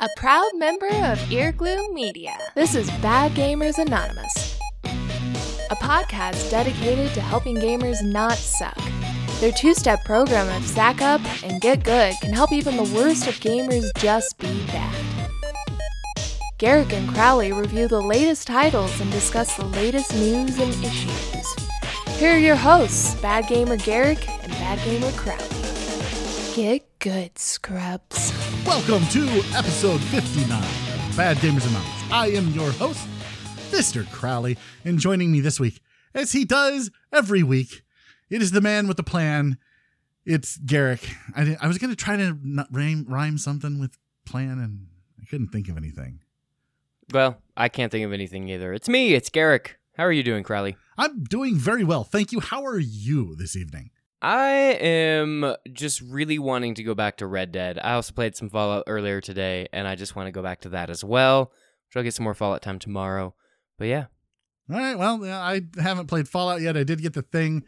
[0.00, 2.34] a proud member of Earglue Media.
[2.54, 8.78] This is Bad Gamers Anonymous, a podcast dedicated to helping gamers not suck.
[9.40, 13.26] Their two step program of Sack Up and Get Good can help even the worst
[13.26, 15.28] of gamers just be bad.
[16.56, 21.54] Garrick and Crowley review the latest titles and discuss the latest news and issues.
[22.18, 25.46] Here are your hosts, Bad Gamer Garrick and Bad Gamer Crowley.
[26.54, 28.32] Get good, scrubs.
[28.66, 32.12] Welcome to episode 59 of Bad Gamers Anonymous.
[32.12, 33.06] I am your host,
[33.70, 34.10] Mr.
[34.10, 35.80] Crowley, and joining me this week,
[36.14, 37.82] as he does every week,
[38.28, 39.58] it is the man with the plan.
[40.26, 41.08] It's Garrick.
[41.34, 43.96] I, didn't- I was going to try to not rhyme, rhyme something with
[44.26, 44.86] plan, and
[45.20, 46.20] I couldn't think of anything.
[47.12, 48.72] Well, I can't think of anything either.
[48.72, 49.78] It's me, it's Garrick.
[49.96, 50.76] How are you doing, Crowley?
[50.96, 52.04] I'm doing very well.
[52.04, 52.40] Thank you.
[52.40, 53.90] How are you this evening?
[54.22, 57.78] I am just really wanting to go back to Red Dead.
[57.82, 60.68] I also played some Fallout earlier today, and I just want to go back to
[60.70, 61.52] that as well.
[61.90, 63.34] So I'll get some more Fallout time tomorrow.
[63.78, 64.06] But yeah,
[64.70, 64.96] All right.
[64.98, 66.76] Well, I haven't played Fallout yet.
[66.76, 67.64] I did get the thing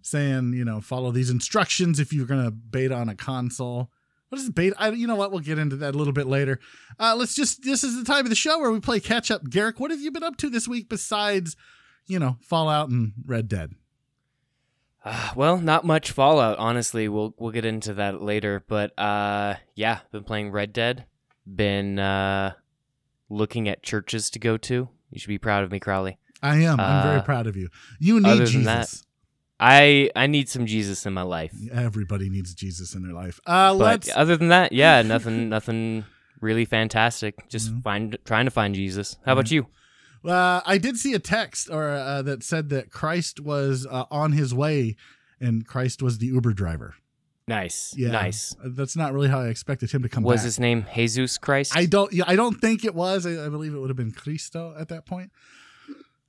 [0.00, 3.90] saying, you know, follow these instructions if you're going to beta on a console.
[4.28, 4.76] What is beta?
[4.78, 5.32] I, you know what?
[5.32, 6.60] We'll get into that a little bit later.
[6.98, 9.50] Uh, let's just, this is the time of the show where we play catch up.
[9.50, 11.56] Garrick, what have you been up to this week besides,
[12.06, 13.72] you know, Fallout and Red Dead?
[15.06, 16.58] Uh, well, not much Fallout.
[16.58, 18.62] Honestly, we'll we'll get into that later.
[18.68, 21.06] But uh, yeah, been playing Red Dead.
[21.46, 22.52] Been uh,
[23.30, 24.88] looking at churches to go to.
[25.10, 26.18] You should be proud of me, Crowley.
[26.42, 26.78] I am.
[26.80, 27.68] I'm very Uh, proud of you.
[28.00, 28.64] You need Jesus.
[28.64, 29.02] that,
[29.58, 31.54] I I need some Jesus in my life.
[31.72, 33.40] Everybody needs Jesus in their life.
[33.46, 34.10] Uh, But let's.
[34.16, 36.04] other than that, yeah, nothing, nothing
[36.40, 37.48] really fantastic.
[37.48, 37.82] Just Mhm.
[37.82, 39.16] find trying to find Jesus.
[39.24, 39.66] How about you?
[40.26, 44.32] Uh, I did see a text or uh, that said that Christ was uh, on
[44.32, 44.96] his way,
[45.40, 46.94] and Christ was the Uber driver.
[47.48, 48.56] Nice, Yeah, nice.
[48.64, 50.44] That's not really how I expected him to come Was back.
[50.46, 51.76] his name Jesus Christ?
[51.76, 52.12] I don't.
[52.12, 53.24] Yeah, I don't think it was.
[53.24, 55.30] I, I believe it would have been Cristo at that point.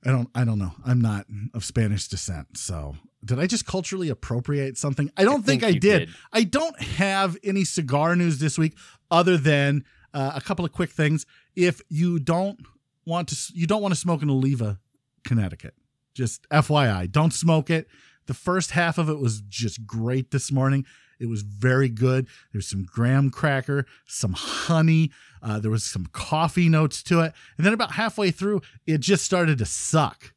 [0.06, 0.28] I don't.
[0.32, 0.74] I don't know.
[0.86, 2.94] I'm not of Spanish descent, so
[3.24, 5.10] did I just culturally appropriate something?
[5.16, 6.10] I don't think, I you did.
[6.32, 8.76] I don't have any cigar news this week,
[9.10, 9.84] other than
[10.14, 11.26] uh, a couple of quick things.
[11.56, 12.60] If you don't
[13.08, 14.78] want to, you don't want to smoke in Oliva,
[15.24, 15.74] Connecticut.
[16.14, 17.88] Just FYI, don't smoke it.
[18.26, 20.84] The first half of it was just great this morning.
[21.18, 22.28] It was very good.
[22.52, 25.10] There's some graham cracker, some honey.
[25.42, 29.24] Uh, there was some coffee notes to it, and then about halfway through, it just
[29.24, 30.34] started to suck.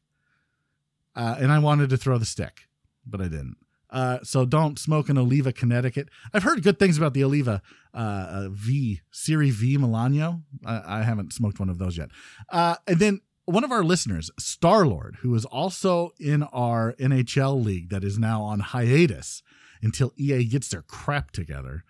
[1.14, 2.62] Uh, and I wanted to throw the stick,
[3.06, 3.56] but I didn't.
[3.92, 6.08] Uh, so don't smoke in Oliva, Connecticut.
[6.32, 7.60] I've heard good things about the Oliva
[7.94, 10.42] uh, uh, V, Serie V Melanio.
[10.64, 12.08] I, I haven't smoked one of those yet.
[12.48, 17.90] Uh, and then one of our listeners, Starlord, who is also in our NHL league
[17.90, 19.42] that is now on hiatus
[19.82, 21.84] until EA gets their crap together.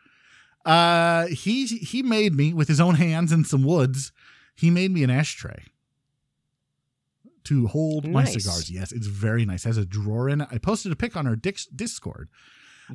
[0.64, 4.12] Uh, he he made me with his own hands and some woods.
[4.54, 5.64] He made me an ashtray
[7.44, 8.70] to hold my cigars.
[8.70, 9.64] Yes, it's very nice.
[9.64, 10.48] It has a drawer in it.
[10.50, 12.28] I posted a pic on our Dix, Discord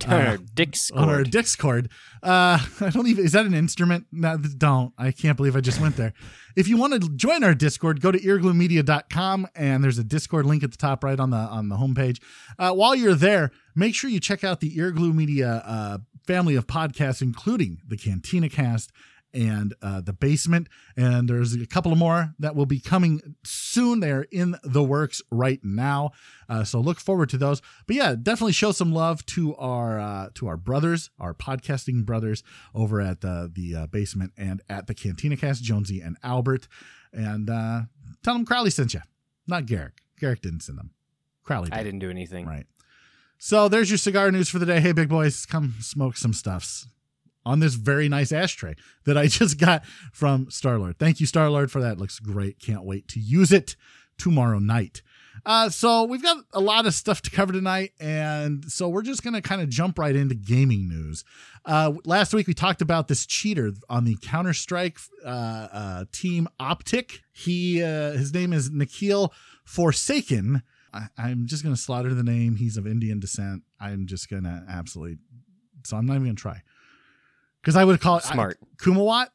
[0.11, 1.89] Or Dick's on our Discord.
[2.21, 3.25] Uh, I don't even.
[3.25, 4.05] Is that an instrument?
[4.11, 4.93] No, don't.
[4.97, 6.13] I can't believe I just went there.
[6.55, 10.63] if you want to join our Discord, go to eargluemedia.com and there's a Discord link
[10.63, 12.21] at the top right on the on the homepage.
[12.59, 16.67] Uh, while you're there, make sure you check out the Earglue Media uh, family of
[16.67, 18.91] podcasts, including the Cantina Cast
[19.37, 20.67] and uh, the basement.
[20.97, 23.99] And there's a couple of more that will be coming soon.
[23.99, 26.11] They're in the works right now,
[26.49, 27.61] uh, so look forward to those.
[27.85, 32.43] But yeah, definitely show some love to our uh, to our brothers, our podcasting brothers
[32.73, 36.67] over at the the uh, basement and at the Cantina Cast, Jonesy and Albert,
[37.13, 37.81] and uh,
[38.23, 39.01] tell them Crowley sent you,
[39.47, 40.01] not Garrick.
[40.19, 40.91] Garrick didn't send them.
[41.43, 41.77] Crowley did.
[41.77, 42.47] I didn't do anything.
[42.47, 42.65] Right.
[43.37, 44.79] So there's your cigar news for the day.
[44.79, 46.87] Hey, big boys, come smoke some stuffs
[47.47, 48.75] on this very nice ashtray
[49.05, 50.97] that I just got from Starlord.
[50.99, 51.97] Thank you, Starlord, for that.
[51.97, 52.59] Looks great.
[52.59, 53.75] Can't wait to use it
[54.17, 55.01] tomorrow night.
[55.45, 59.23] Uh, so we've got a lot of stuff to cover tonight, and so we're just
[59.23, 61.23] gonna kind of jump right into gaming news.
[61.63, 65.29] Uh, last week we talked about this cheater on the Counter Strike uh,
[65.71, 67.21] uh, team Optic.
[67.31, 69.31] He uh, his name is Nikhil
[69.63, 70.63] Forsaken.
[70.91, 72.55] I, I'm just gonna slaughter the name.
[72.55, 73.61] He's of Indian descent.
[73.79, 75.19] I'm just gonna absolutely.
[75.85, 76.63] So I'm not even gonna try
[77.67, 78.57] because I would call it I- Smart.
[78.77, 79.27] Kumawat.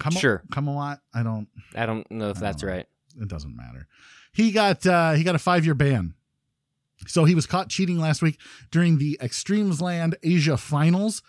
[0.00, 0.44] Kuma- Sure.
[0.52, 1.00] Kumawat.
[1.12, 1.48] I don't.
[1.74, 2.68] I don't know if I that's know.
[2.68, 2.86] right.
[3.20, 3.88] It doesn't matter.
[4.32, 6.14] He got uh, he got a five year ban.
[7.08, 8.38] So he was caught cheating last week
[8.70, 11.22] during the Extremesland Asia Finals.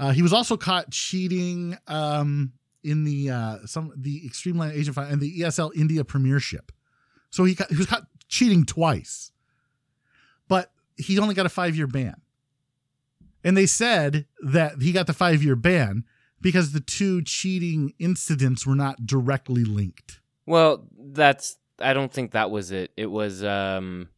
[0.00, 2.52] Uh, he was also caught cheating um,
[2.82, 6.72] in the uh, some the Extreme Land Asia Final and the ESL India Premiership.
[7.30, 9.30] So he got, he was caught cheating twice,
[10.48, 12.16] but he only got a five year ban.
[13.46, 16.02] And they said that he got the five year ban
[16.40, 20.20] because the two cheating incidents were not directly linked.
[20.46, 22.90] Well, that's I don't think that was it.
[22.96, 24.08] It was um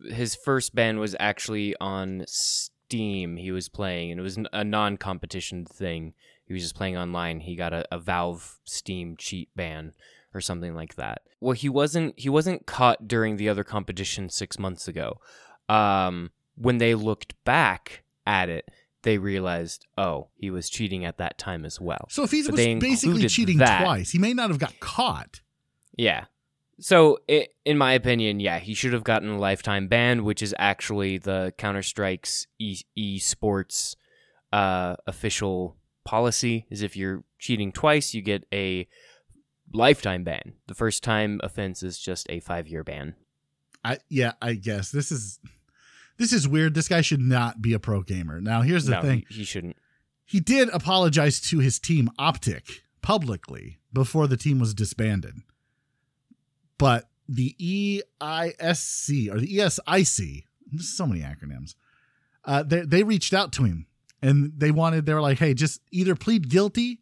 [0.00, 3.36] his first ban was actually on Steam.
[3.36, 6.14] He was playing and it was a non-competition thing.
[6.46, 7.40] He was just playing online.
[7.40, 9.92] He got a, a Valve Steam cheat ban
[10.32, 11.20] or something like that.
[11.38, 15.20] Well, he wasn't he wasn't caught during the other competition 6 months ago.
[15.68, 18.68] Um when they looked back at it,
[19.02, 22.06] they realized, oh, he was cheating at that time as well.
[22.10, 23.82] So if he But was basically cheating that.
[23.82, 25.40] twice, he may not have got caught.
[25.96, 26.26] Yeah.
[26.80, 30.54] So, i in my opinion, yeah, he should have gotten a lifetime ban, which is
[30.58, 33.96] actually the Counter Strike's e- esports
[34.52, 36.66] uh, official policy.
[36.70, 38.86] Is if you're cheating twice, you get a
[39.72, 40.54] lifetime ban.
[40.68, 43.14] The first time offense is just a five year ban.
[43.84, 45.40] I yeah, I guess this is
[46.18, 46.74] this is weird.
[46.74, 48.40] This guy should not be a pro gamer.
[48.40, 49.24] Now, here's the no, thing.
[49.28, 49.76] he, he shouldn't.
[50.24, 55.36] He did apologize to his team Optic publicly before the team was disbanded.
[56.76, 61.74] But the EISC or the ESIC, there's so many acronyms.
[62.44, 63.86] Uh, they they reached out to him
[64.22, 67.00] and they wanted they were like, "Hey, just either plead guilty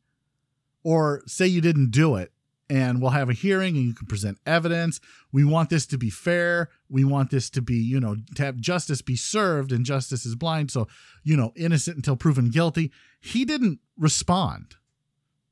[0.83, 2.33] or say you didn't do it
[2.69, 5.01] and we'll have a hearing and you can present evidence.
[5.33, 6.71] We want this to be fair.
[6.89, 10.35] We want this to be, you know, to have justice be served and justice is
[10.35, 10.71] blind.
[10.71, 10.89] So,
[11.23, 12.91] you know, innocent until proven guilty.
[13.21, 14.77] He didn't respond.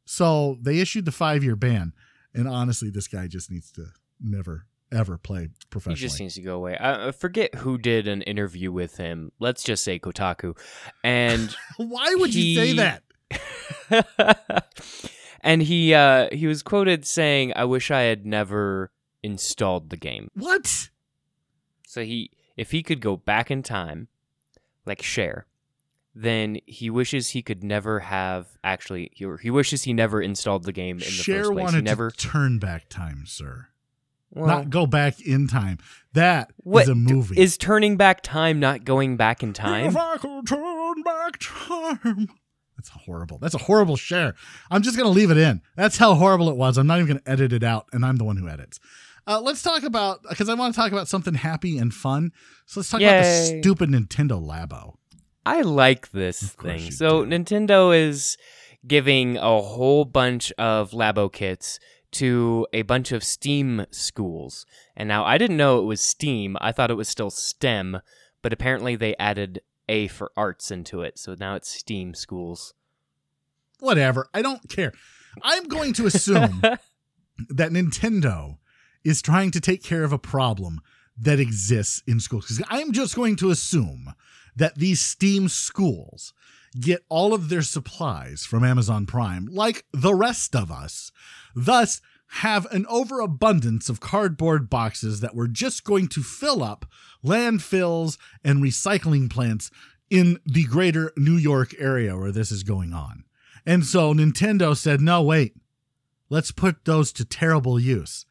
[0.04, 1.92] So they issued the five year ban.
[2.34, 3.86] And honestly, this guy just needs to
[4.20, 6.00] never, ever play professionally.
[6.00, 6.76] He just needs to go away.
[6.76, 9.30] I, I forget who did an interview with him.
[9.38, 10.58] Let's just say Kotaku.
[11.04, 13.02] And Why would you say that?
[15.44, 18.90] and he uh, he was quoted saying, "I wish I had never
[19.22, 20.88] installed the game." What?
[21.86, 24.08] So he, if he could go back in time,
[24.86, 25.46] like Cher,
[26.14, 29.10] then he wishes he could never have actually.
[29.12, 31.58] He, he wishes he never installed the game in the Cher first place.
[31.58, 32.10] He wanted never.
[32.10, 33.68] to turn back time, sir.
[34.30, 35.78] well, Not go back in time.
[36.14, 37.38] That is a movie.
[37.38, 39.86] is turning back time not going back in time?
[39.88, 42.28] If I could turn back time.
[42.76, 43.38] That's horrible.
[43.38, 44.34] That's a horrible Cher.
[44.70, 45.62] I'm just going to leave it in.
[45.76, 46.76] That's how horrible it was.
[46.76, 48.80] I'm not even going to edit it out, and I'm the one who edits.
[49.26, 52.32] Uh, let's talk about, because I want to talk about something happy and fun.
[52.66, 54.96] So let's talk about the stupid Nintendo Labo.
[55.46, 56.90] I like this thing.
[56.90, 57.30] So do.
[57.30, 58.36] Nintendo is
[58.86, 61.78] giving a whole bunch of Labo kits
[62.12, 64.66] to a bunch of STEAM schools.
[64.96, 66.56] And now I didn't know it was STEAM.
[66.60, 68.00] I thought it was still STEM,
[68.42, 71.18] but apparently they added A for arts into it.
[71.18, 72.74] So now it's STEAM schools.
[73.80, 74.28] Whatever.
[74.32, 74.92] I don't care.
[75.42, 76.60] I'm going to assume
[77.48, 78.58] that Nintendo
[79.04, 80.80] is trying to take care of a problem
[81.18, 82.62] that exists in schools.
[82.68, 84.14] I'm just going to assume
[84.56, 86.32] that these STEAM schools
[86.80, 91.12] get all of their supplies from Amazon Prime, like the rest of us,
[91.54, 92.00] thus
[92.38, 96.84] have an overabundance of cardboard boxes that we're just going to fill up
[97.24, 99.70] landfills and recycling plants
[100.10, 103.22] in the greater New York area where this is going on.
[103.64, 105.54] And so Nintendo said, no, wait,
[106.28, 108.26] let's put those to terrible use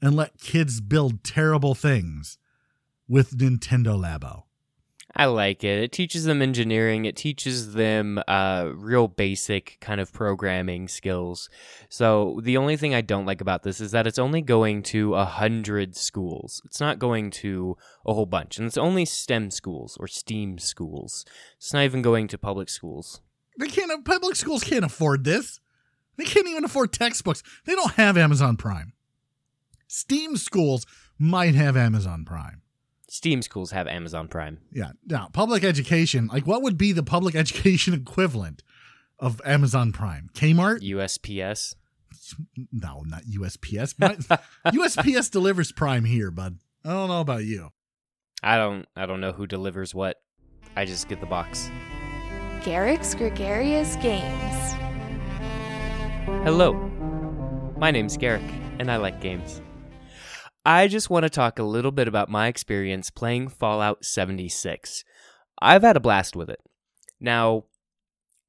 [0.00, 2.38] and let kids build terrible things
[3.08, 4.44] with Nintendo Labo.
[5.18, 5.82] I like it.
[5.82, 7.04] It teaches them engineering.
[7.04, 11.50] It teaches them uh, real basic kind of programming skills.
[11.88, 15.16] So the only thing I don't like about this is that it's only going to
[15.16, 16.62] a hundred schools.
[16.64, 21.24] It's not going to a whole bunch, and it's only STEM schools or STEAM schools.
[21.56, 23.20] It's not even going to public schools.
[23.58, 25.58] They can't, public schools can't afford this.
[26.16, 27.42] They can't even afford textbooks.
[27.64, 28.92] They don't have Amazon Prime.
[29.88, 30.86] Steam schools
[31.18, 32.62] might have Amazon Prime.
[33.08, 34.58] STEAM schools have Amazon Prime.
[34.72, 34.92] Yeah.
[35.06, 38.62] Now, public education, like what would be the public education equivalent
[39.18, 40.28] of Amazon Prime?
[40.34, 40.80] Kmart?
[40.82, 41.74] USPS.
[42.72, 43.98] No, not USPS.
[43.98, 44.16] My-
[44.72, 46.58] USPS delivers Prime here, bud.
[46.84, 47.70] I don't know about you.
[48.42, 48.86] I don't.
[48.94, 50.16] I don't know who delivers what.
[50.76, 51.70] I just get the box.
[52.62, 54.74] Garrick's Gregarious Games.
[56.44, 56.74] Hello,
[57.78, 58.42] my name's Garrick,
[58.78, 59.60] and I like games.
[60.68, 65.02] I just want to talk a little bit about my experience playing Fallout 76.
[65.62, 66.60] I've had a blast with it.
[67.18, 67.64] Now,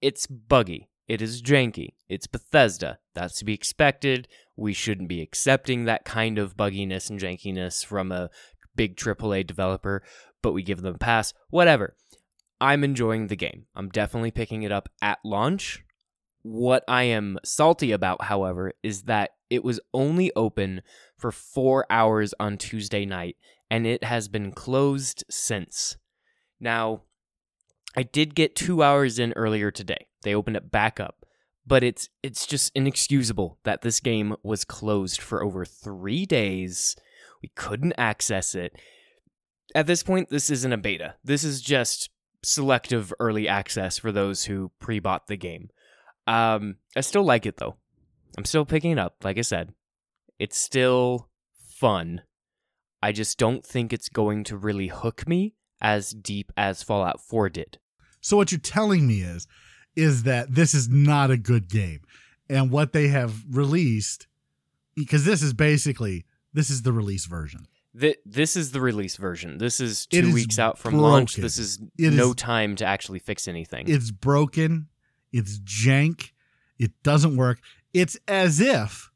[0.01, 2.99] it's buggy, it is janky, it's Bethesda.
[3.15, 4.27] That's to be expected.
[4.57, 8.29] We shouldn't be accepting that kind of bugginess and jankiness from a
[8.75, 10.03] big AAA developer,
[10.41, 11.33] but we give them a pass.
[11.51, 11.95] Whatever.
[12.59, 13.67] I'm enjoying the game.
[13.77, 15.85] I'm definitely picking it up at launch.
[16.41, 20.81] What I am salty about, however, is that it was only open
[21.19, 23.38] for four hours on Tuesday night,
[23.69, 25.97] and it has been closed since.
[26.59, 27.01] Now,
[27.95, 30.07] I did get two hours in earlier today.
[30.23, 31.25] They opened it back up,
[31.65, 36.95] but it's it's just inexcusable that this game was closed for over 3 days.
[37.41, 38.75] We couldn't access it.
[39.75, 41.15] At this point, this isn't a beta.
[41.23, 42.09] This is just
[42.43, 45.69] selective early access for those who pre-bought the game.
[46.27, 47.75] Um, I still like it though.
[48.38, 49.73] I'm still picking it up, like I said.
[50.39, 52.22] It's still fun.
[53.01, 57.50] I just don't think it's going to really hook me as deep as Fallout 4
[57.50, 57.77] did.
[58.22, 59.48] So what you're telling me is
[59.96, 62.00] is that this is not a good game.
[62.50, 64.27] And what they have released
[64.96, 67.67] because this is basically this is the release version.
[68.00, 69.58] Th- this is the release version.
[69.58, 71.36] This is two is weeks out from launch.
[71.36, 73.86] This is It no is- time to actually fix anything.
[73.88, 74.88] It's broken,
[75.31, 76.31] it's jank,
[76.77, 77.60] it doesn't work.
[77.93, 79.08] It's as if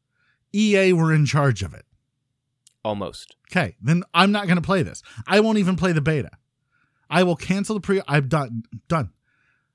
[0.54, 1.86] EA were in charge of it.
[2.84, 3.36] Almost.
[3.52, 5.02] Okay, then I'm not going to play this.
[5.26, 6.32] I won't even play the beta.
[7.10, 8.02] I will cancel the pre.
[8.08, 8.64] I'm done.
[8.88, 9.12] Done.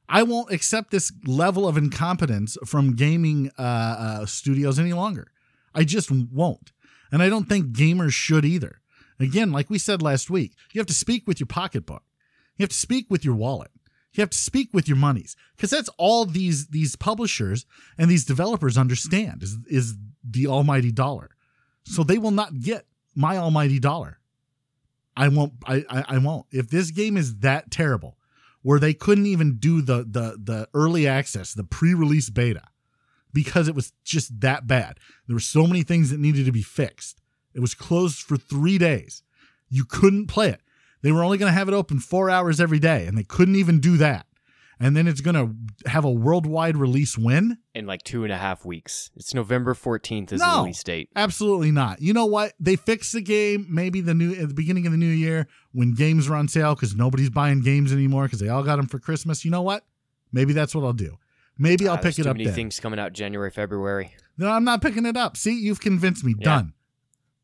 [0.08, 5.30] I won't accept this level of incompetence from gaming uh, uh, studios any longer.
[5.74, 6.72] I just won't,
[7.12, 8.80] and I don't think gamers should either.
[9.20, 12.02] Again, like we said last week, you have to speak with your pocketbook.
[12.56, 13.70] You have to speak with your wallet.
[14.12, 17.66] You have to speak with your monies because that's all these these publishers
[17.96, 19.94] and these developers understand is is
[20.30, 21.30] the almighty dollar.
[21.84, 24.18] So they will not get my almighty dollar.
[25.16, 25.54] I won't.
[25.66, 26.46] I, I I won't.
[26.52, 28.16] If this game is that terrible,
[28.62, 32.62] where they couldn't even do the the the early access, the pre-release beta,
[33.32, 35.00] because it was just that bad.
[35.26, 37.20] There were so many things that needed to be fixed.
[37.52, 39.24] It was closed for three days.
[39.68, 40.60] You couldn't play it.
[41.02, 43.56] They were only going to have it open four hours every day, and they couldn't
[43.56, 44.26] even do that.
[44.80, 47.58] And then it's going to have a worldwide release when?
[47.74, 49.10] In like two and a half weeks.
[49.16, 50.52] It's November 14th is No.
[50.56, 51.08] the release date.
[51.16, 52.00] Absolutely not.
[52.00, 52.52] You know what?
[52.60, 55.94] They fix the game maybe the new at the beginning of the new year when
[55.94, 58.98] games are on sale because nobody's buying games anymore because they all got them for
[59.00, 59.44] Christmas.
[59.44, 59.84] You know what?
[60.32, 61.16] Maybe that's what I'll do.
[61.58, 62.54] Maybe I'll Ah, pick it too up many then.
[62.54, 64.14] things coming out January, February.
[64.36, 65.36] No, I'm not picking it up.
[65.36, 66.34] See, you've convinced me.
[66.38, 66.44] Yeah.
[66.44, 66.72] Done.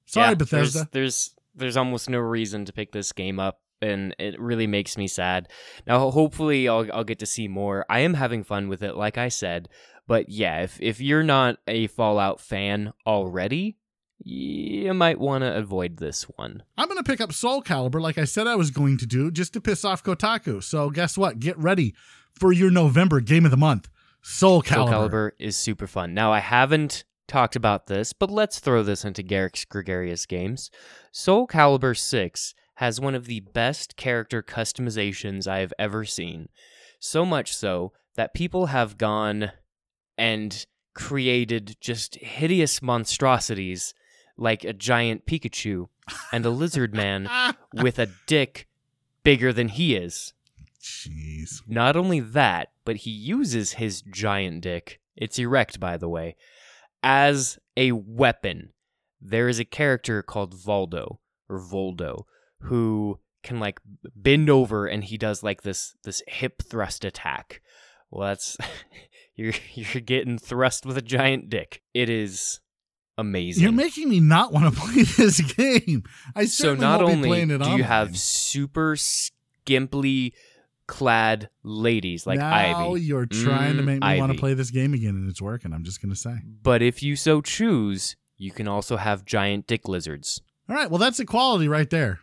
[0.06, 0.78] Sorry, Yeah, Bethesda.
[0.78, 4.96] There's, there's there's almost no reason to pick this game up, and it really makes
[4.96, 5.48] me sad.
[5.86, 7.84] Now, hopefully, I'll I'll get to see more.
[7.88, 9.68] I am having fun with it, like I said.
[10.06, 13.78] But yeah, if if you're not a Fallout fan already,
[14.18, 16.62] you might want to avoid this one.
[16.76, 19.30] I'm going to pick up Soul Calibur like I said I was going to do
[19.30, 20.62] just to piss off Kotaku.
[20.62, 21.40] So guess what?
[21.40, 21.94] Get ready
[22.34, 23.88] for your November game of the month.
[24.22, 24.74] Soul Calibur.
[24.74, 26.14] Soul Calibur is super fun.
[26.14, 30.70] Now, I haven't talked about this, but let's throw this into Garrick's gregarious games.
[31.12, 36.48] Soul Calibur 6 has one of the best character customizations I have ever seen.
[36.98, 39.52] So much so that people have gone
[40.16, 43.94] and created just hideous monstrosities
[44.36, 45.88] like a giant Pikachu
[46.32, 47.28] and a lizard man
[47.74, 48.68] with a dick
[49.22, 50.32] bigger than he is.
[50.80, 51.62] Jeez.
[51.66, 56.36] Not only that, but he uses his giant dick, it's erect by the way,
[57.02, 58.70] as a weapon.
[59.20, 62.24] There is a character called Valdo or Voldo
[62.64, 63.80] who can like
[64.16, 67.60] bend over and he does like this this hip thrust attack.
[68.10, 68.56] Well, that's
[69.36, 71.82] you're you're getting thrust with a giant dick.
[71.92, 72.60] It is
[73.18, 73.62] amazing.
[73.62, 76.04] You're making me not want to play this game.
[76.34, 77.78] I so certainly not won't be only playing it do online.
[77.78, 80.32] you have super skimpily
[80.86, 84.70] clad ladies like now Ivy, you're trying to Mm, make me want to play this
[84.70, 85.72] game again, and it's working.
[85.72, 86.36] I'm just gonna say.
[86.62, 90.40] But if you so choose, you can also have giant dick lizards.
[90.68, 92.20] All right, well that's equality right there.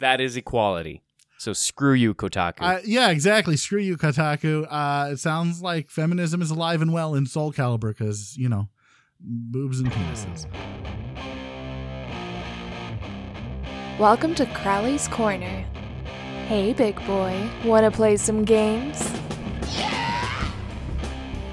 [0.00, 1.02] That is equality.
[1.38, 2.58] So screw you, Kotaku.
[2.60, 3.56] Uh, yeah, exactly.
[3.56, 4.66] Screw you, Kotaku.
[4.70, 8.68] Uh, it sounds like feminism is alive and well in Soul Calibur because you know,
[9.20, 10.46] boobs and penises.
[13.98, 15.64] Welcome to Crowley's Corner.
[16.46, 19.02] Hey, big boy, wanna play some games?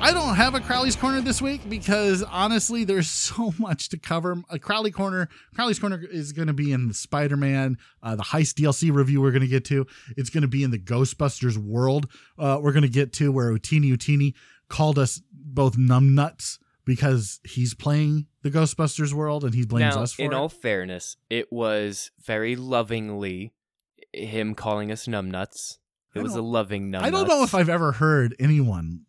[0.06, 4.38] I don't have a Crowley's Corner this week because honestly, there's so much to cover.
[4.52, 8.54] A Crowley Corner, Crowley's Corner is going to be in the Spider-Man, uh, the Heist
[8.54, 9.88] DLC review we're going to get to.
[10.16, 12.08] It's going to be in the Ghostbusters world
[12.38, 14.36] uh, we're going to get to where Utini Utini
[14.70, 20.14] called us both numbnuts because he's playing the Ghostbusters world and he blames now, us
[20.14, 20.36] for in it.
[20.36, 23.56] In all fairness, it was very lovingly
[24.14, 25.80] him calling us numbnuts.
[26.14, 27.02] It was a loving numbnuts.
[27.02, 29.06] I don't know if I've ever heard anyone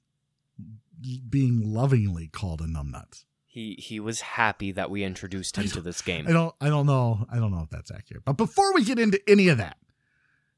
[1.29, 3.25] being lovingly called a numbnuts.
[3.47, 6.27] He he was happy that we introduced him to this game.
[6.29, 7.27] I don't I don't know.
[7.31, 8.25] I don't know if that's accurate.
[8.25, 9.79] But before we get into any of that,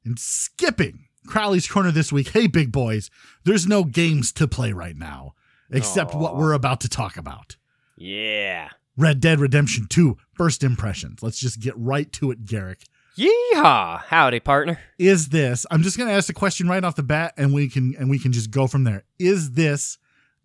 [0.05, 3.11] and skipping Crowley's Corner this week, hey big boys,
[3.45, 5.35] there's no games to play right now
[5.71, 7.57] except what we're about to talk about.
[7.97, 8.71] Yeah.
[8.97, 11.23] Red Dead Redemption 2 first impressions.
[11.23, 12.85] Let's just get right to it, Garrick.
[13.17, 14.03] Yeehaw!
[14.05, 14.81] Howdy, partner.
[14.99, 17.69] Is this I'm just going to ask a question right off the bat and we
[17.69, 19.05] can and we can just go from there.
[19.19, 19.99] Is this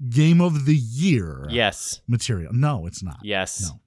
[0.10, 2.02] game of the year Yes.
[2.08, 2.52] material.
[2.54, 3.20] No, it's not.
[3.24, 3.62] Yes.
[3.70, 3.80] No.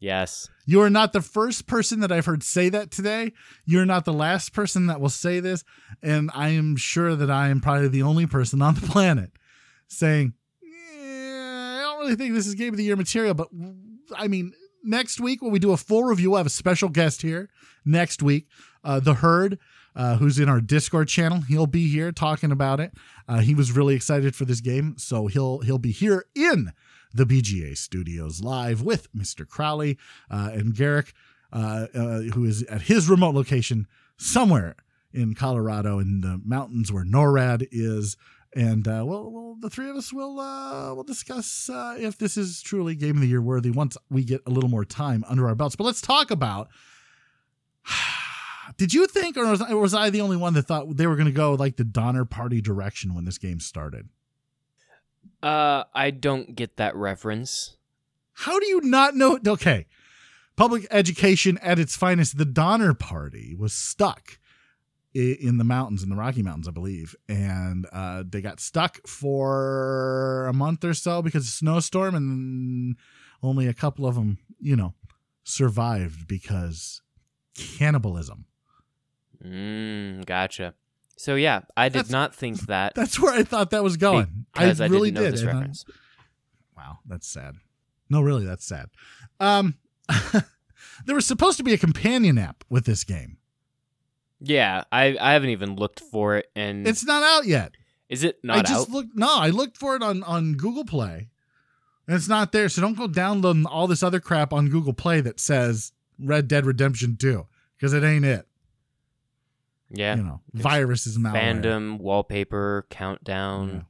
[0.00, 0.48] Yes.
[0.66, 3.32] You are not the first person that I've heard say that today.
[3.64, 5.62] You're not the last person that will say this.
[6.02, 9.30] And I am sure that I am probably the only person on the planet
[9.86, 13.34] saying, yeah, I don't really think this is Game of the Year material.
[13.34, 13.48] But
[14.16, 17.22] I mean, next week when we do a full review, we'll have a special guest
[17.22, 17.48] here
[17.84, 18.48] next week.
[18.82, 19.58] Uh, the Herd,
[19.94, 22.92] uh, who's in our Discord channel, he'll be here talking about it.
[23.28, 26.72] Uh, he was really excited for this game, so he'll he'll be here in
[27.14, 29.46] the BGA studios live with Mr.
[29.46, 29.98] Crowley
[30.30, 31.12] uh, and Garrick,
[31.52, 34.76] uh, uh, who is at his remote location somewhere
[35.12, 38.16] in Colorado in the mountains where NORAD is.
[38.54, 42.94] And uh, well, well, the three of us will will discuss if this is truly
[42.94, 45.76] Game of the Year worthy once we get a little more time under our belts.
[45.76, 46.68] But let's talk about.
[48.76, 51.16] Did you think, or was, or was I the only one that thought they were
[51.16, 54.08] going to go like the Donner Party direction when this game started?
[55.42, 57.76] Uh, I don't get that reference.
[58.32, 59.38] How do you not know?
[59.46, 59.86] Okay.
[60.56, 64.38] Public education at its finest, the Donner Party was stuck
[65.14, 67.14] in the mountains, in the Rocky Mountains, I believe.
[67.28, 72.96] And uh, they got stuck for a month or so because of snowstorm, and
[73.42, 74.94] only a couple of them, you know,
[75.44, 77.02] survived because
[77.56, 78.46] cannibalism.
[79.44, 80.74] Mm, gotcha.
[81.16, 84.46] So yeah, I did That's- not think that That's where I thought that was going.
[84.52, 85.30] because I, really didn't know
[85.60, 85.70] did.
[85.72, 87.56] this I- Wow, that's sad.
[88.10, 88.88] No, really, that's sad.
[89.40, 89.76] Um,
[91.06, 93.38] there was supposed to be a companion app with this game.
[94.40, 97.72] Yeah, I I haven't even looked for it, and It's not out yet.
[98.08, 98.58] is it not?
[98.58, 98.90] I just out?
[98.90, 99.10] looked.
[99.14, 101.28] No, I looked for it on on Google Play,
[102.08, 102.68] and it's not there.
[102.68, 106.66] So don't go downloading all this other crap on Google Play that says Red Dead
[106.66, 107.46] Redemption Two
[107.76, 108.46] because it ain't it.
[109.92, 111.34] Yeah, You know, It's viruses, malware.
[111.62, 113.80] fandom, wallpaper, countdown, Yeah.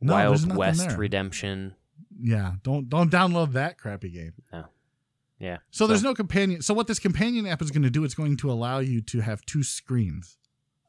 [0.00, 0.96] No, Wild West there.
[0.96, 1.74] Redemption.
[2.20, 4.32] Yeah, don't don't download that crappy game.
[5.40, 5.58] Yeah.
[5.70, 6.62] So, there's no companion.
[6.62, 8.02] So what this companion app is going to do?
[8.02, 10.36] It's going to allow you to have two screens.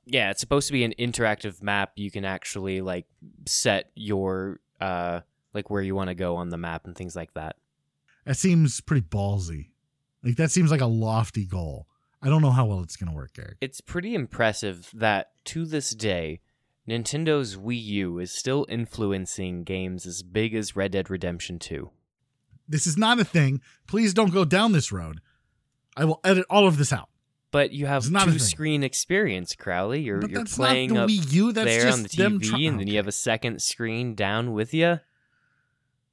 [0.07, 1.91] Yeah, it's supposed to be an interactive map.
[1.95, 3.05] You can actually like
[3.45, 5.21] set your uh
[5.53, 7.57] like where you want to go on the map and things like that.
[8.25, 9.69] That seems pretty ballsy.
[10.23, 11.87] Like that seems like a lofty goal.
[12.21, 13.57] I don't know how well it's going to work, Eric.
[13.61, 16.41] It's pretty impressive that to this day,
[16.87, 21.89] Nintendo's Wii U is still influencing games as big as Red Dead Redemption 2.
[22.67, 23.61] This is not a thing.
[23.87, 25.21] Please don't go down this road.
[25.95, 27.09] I will edit all of this out.
[27.51, 30.01] But you have two screen experience, Crowley.
[30.01, 31.51] You're but you're playing not up the Wii U.
[31.51, 34.53] That's there just on the TV, try- and then you have a second screen down
[34.53, 34.99] with you.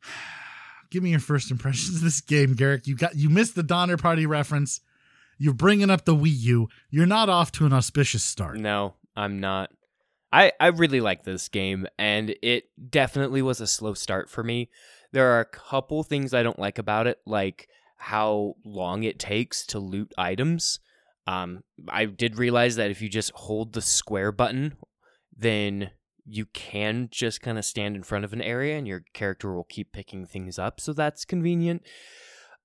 [0.90, 2.86] Give me your first impressions of this game, Garrick.
[2.86, 4.80] You got you missed the Donner Party reference.
[5.38, 6.68] You're bringing up the Wii U.
[6.90, 8.58] You're not off to an auspicious start.
[8.58, 9.70] No, I'm not.
[10.32, 14.70] I I really like this game, and it definitely was a slow start for me.
[15.12, 19.64] There are a couple things I don't like about it, like how long it takes
[19.66, 20.80] to loot items.
[21.26, 24.76] Um, I did realize that if you just hold the square button,
[25.36, 25.90] then
[26.24, 29.64] you can just kind of stand in front of an area and your character will
[29.64, 30.80] keep picking things up.
[30.80, 31.82] So that's convenient.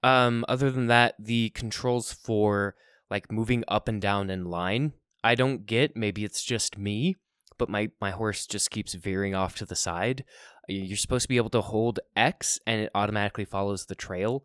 [0.03, 2.75] Um, other than that, the controls for
[3.09, 5.95] like moving up and down in line, I don't get.
[5.95, 7.15] Maybe it's just me,
[7.57, 10.23] but my, my horse just keeps veering off to the side.
[10.67, 14.43] You're supposed to be able to hold X and it automatically follows the trail.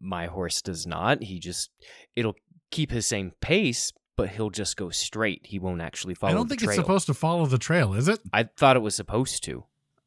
[0.00, 1.22] My horse does not.
[1.22, 1.70] He just,
[2.16, 2.36] it'll
[2.70, 5.42] keep his same pace, but he'll just go straight.
[5.44, 6.70] He won't actually follow I don't think trail.
[6.70, 8.20] it's supposed to follow the trail, is it?
[8.32, 9.64] I thought it was supposed to.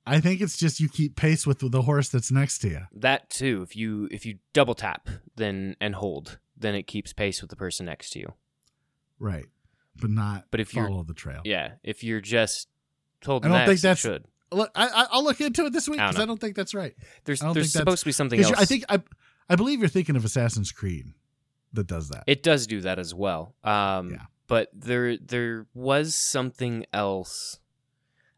[0.10, 2.82] I think it's just you keep pace with the horse that's next to you.
[2.94, 3.62] That too.
[3.64, 7.56] If you if you double tap then and hold, then it keeps pace with the
[7.56, 8.34] person next to you.
[9.20, 9.46] Right.
[9.96, 11.42] But not But if follow the trail.
[11.44, 11.74] Yeah.
[11.84, 12.68] If you're just
[13.22, 14.26] told I don't next, think that's- should.
[14.52, 16.24] Look, I, I, I'll look into it this week I because know.
[16.24, 16.96] I don't think that's right.
[17.26, 18.52] There's there's supposed to be something else.
[18.58, 19.00] I think I,
[19.48, 21.14] I believe you're thinking of Assassin's Creed
[21.74, 22.24] that does that.
[22.26, 23.54] it does do that as well.
[23.64, 24.26] Um, Yeah.
[24.48, 27.59] But there there was something else.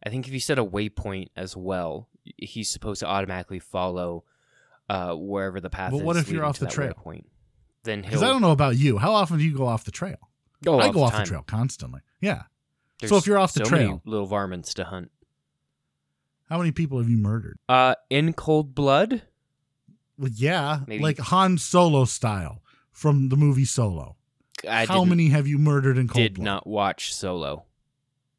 [0.04, 4.24] I think if you set a waypoint as well, he's supposed to automatically follow
[4.90, 6.04] uh, wherever the path But is.
[6.04, 6.94] what if you're off the trail?
[6.94, 7.26] Waypoint.
[7.84, 8.98] Then Because I don't know about you.
[8.98, 10.18] How often do you go off the trail?
[10.64, 11.22] go I off go the off time.
[11.22, 12.02] the trail constantly.
[12.20, 12.44] Yeah.
[13.00, 15.10] There's So if you're off the so trail- little varmints to hunt.
[16.50, 17.58] How many people have you murdered?
[17.70, 19.22] Uh, in cold blood.
[20.18, 22.62] Well, yeah, Maybe- like Han Solo style
[22.92, 24.18] from the movie Solo.
[24.70, 26.44] I How many have you murdered in cold did blood?
[26.44, 27.66] Did not watch Solo.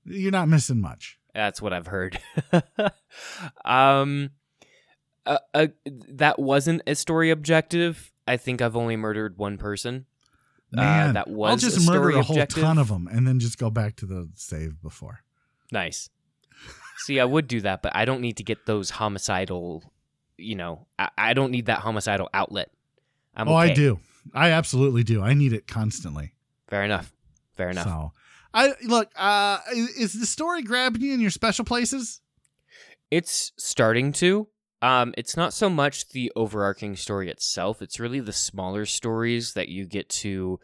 [0.05, 1.19] You're not missing much.
[1.35, 2.19] That's what I've heard.
[3.65, 4.31] um,
[5.25, 5.67] uh, uh,
[6.09, 8.13] that wasn't a story objective.
[8.27, 10.07] I think I've only murdered one person.
[10.71, 12.63] Man, Uh, that was I'll just a murder a whole objective.
[12.63, 15.21] ton of them and then just go back to the save before.
[15.71, 16.09] Nice.
[16.99, 19.83] See, I would do that, but I don't need to get those homicidal.
[20.39, 22.71] You know, I, I don't need that homicidal outlet.
[23.35, 23.99] I'm oh, I do.
[24.35, 25.23] I absolutely do.
[25.23, 26.35] I need it constantly.
[26.69, 27.13] Fair enough.
[27.57, 27.85] Fair enough.
[27.87, 28.13] So,
[28.55, 29.11] I look.
[29.17, 32.21] Uh, is the story grabbing you in your special places?
[33.11, 34.49] It's starting to.
[34.81, 37.81] Um, it's not so much the overarching story itself.
[37.81, 40.59] It's really the smaller stories that you get to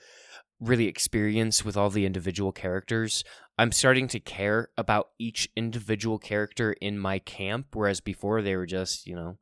[0.60, 3.22] really experience with all the individual characters.
[3.58, 8.66] I'm starting to care about each individual character in my camp, whereas before they were
[8.66, 9.38] just, you know,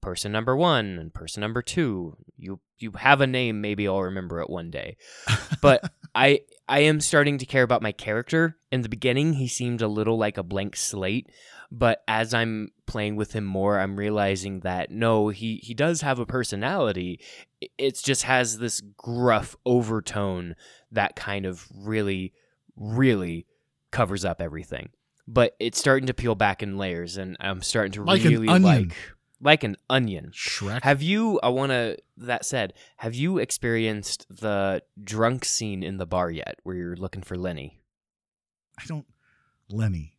[0.00, 2.16] person number one and person number two.
[2.36, 4.96] You you have a name, maybe I'll remember it one day.
[5.62, 8.56] But I I am starting to care about my character.
[8.70, 11.28] In the beginning, he seemed a little like a blank slate,
[11.70, 16.18] but as I'm playing with him more, I'm realizing that no, he he does have
[16.18, 17.20] a personality.
[17.78, 20.56] It just has this gruff overtone
[20.92, 22.32] that kind of really
[22.76, 23.46] really
[23.90, 24.90] covers up everything.
[25.26, 28.96] But it's starting to peel back in layers and I'm starting to Like really like
[29.40, 30.30] like an onion.
[30.34, 30.82] Shrek.
[30.82, 31.40] Have you?
[31.42, 31.96] I want to.
[32.16, 37.22] That said, have you experienced the drunk scene in the bar yet, where you're looking
[37.22, 37.80] for Lenny?
[38.78, 39.06] I don't.
[39.70, 40.16] Lenny,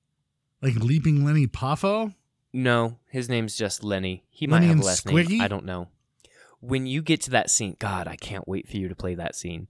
[0.61, 2.13] like leaping Lenny Poffo.
[2.53, 4.23] No, his name's just Lenny.
[4.29, 5.29] He Lenny might have a last Squiggy?
[5.29, 5.41] name.
[5.41, 5.89] I don't know.
[6.59, 9.35] When you get to that scene, God, I can't wait for you to play that
[9.35, 9.67] scene.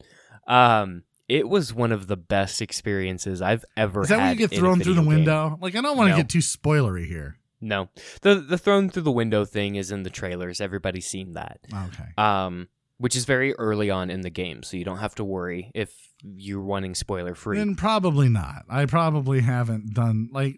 [0.48, 4.52] Um, it was one of the best experiences I've ever Is that when you get
[4.52, 5.08] thrown through the game.
[5.10, 5.58] window?
[5.62, 6.18] Like I don't want to No.
[6.18, 7.38] get too spoilery here.
[7.62, 7.90] No,
[8.22, 10.60] the the thrown through the window thing is in the trailers.
[10.60, 11.60] Everybody's seen that.
[11.74, 12.10] Okay.
[12.18, 15.72] um, which is very early on in the game, so you don't have to worry
[15.74, 15.92] if
[16.24, 17.58] you're wanting spoiler free.
[17.58, 18.64] Then probably not.
[18.70, 20.58] I probably haven't done like.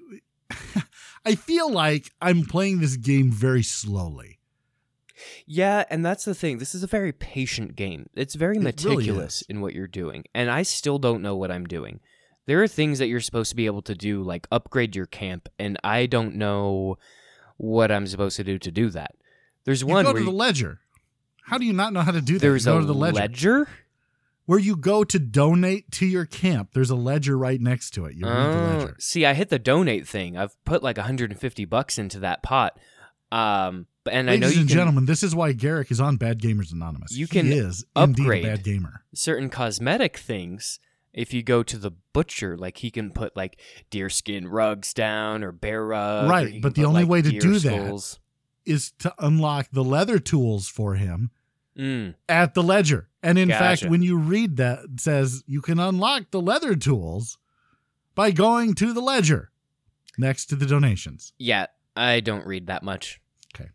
[1.25, 4.39] I feel like I'm playing this game very slowly.
[5.45, 6.57] Yeah, and that's the thing.
[6.57, 8.09] This is a very patient game.
[8.13, 9.47] It's very It really meticulous is.
[9.47, 11.99] in what you're doing, and I still don't know what I'm doing.
[12.45, 15.47] There are things that you're supposed to be able to do, like upgrade your camp,
[15.57, 16.97] and I don't know
[17.57, 19.15] what I'm supposed to do to do that.
[19.65, 20.79] There's You one go to the you- ledger.
[21.45, 22.39] How do you not know how to do that?
[22.41, 23.15] there's go a to the ledger.
[23.15, 23.67] ledger.
[24.45, 26.71] where you go to donate to your camp.
[26.73, 28.15] There's a ledger right next to it.
[28.15, 28.95] You read the Oh, ledger.
[28.99, 30.35] see, I hit the donate thing.
[30.37, 32.77] I've put like 150 bucks into that pot.
[33.31, 36.01] Um, but- and I know Ladies you and can gentlemen, this is why Garrick is
[36.01, 37.13] on Bad Gamers Anonymous.
[37.15, 39.03] You He can is upgrade indeed a bad gamer.
[39.15, 40.79] certain cosmetic things
[41.13, 45.43] if you go to the butcher like he can put like deer skin rugs down
[45.43, 48.19] or bear rug or Right, but the put, only like, way to do that- skulls.
[48.65, 51.31] Is to unlock the leather tools for him
[51.77, 53.09] Mm, at the ledger.
[53.23, 57.37] And in fact, when you read that, it says you can unlock the leather tools
[58.15, 59.51] by going to the ledger
[60.17, 61.33] next to the donations.
[61.39, 63.19] yeah i don't read that much
[63.55, 63.69] Okay,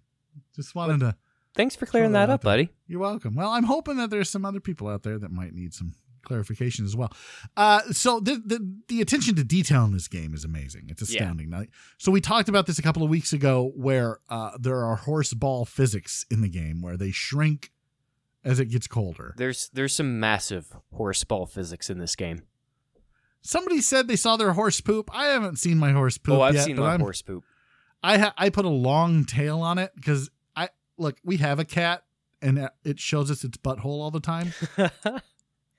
[0.55, 1.17] Just wanted to.
[1.55, 3.35] thanks for clearing that that up buddy You're welcome.
[3.35, 5.95] Well, I'm hoping that there's some other people out there that might need some
[6.29, 7.11] clarification as well.
[7.57, 10.87] Uh, so the, the the attention to detail in this game is amazing.
[10.89, 11.51] It's astounding.
[11.51, 11.65] Now,
[11.97, 15.35] so we talked about this a couple of weeks ago, where uh, there are horse
[15.35, 17.73] ball physics in the game where they shrink
[18.45, 19.35] as it gets colder.
[19.37, 22.43] there's there's some massive horse ball physics in this game
[23.41, 25.11] Somebody said they saw their horse poop.
[25.15, 27.45] I haven't seen my horse poop oh i've yet, seen my I'm- horse poop
[28.03, 31.17] I ha- I put a long tail on it because I look.
[31.25, 32.05] We have a cat,
[32.41, 34.53] and it shows us its butthole all the time.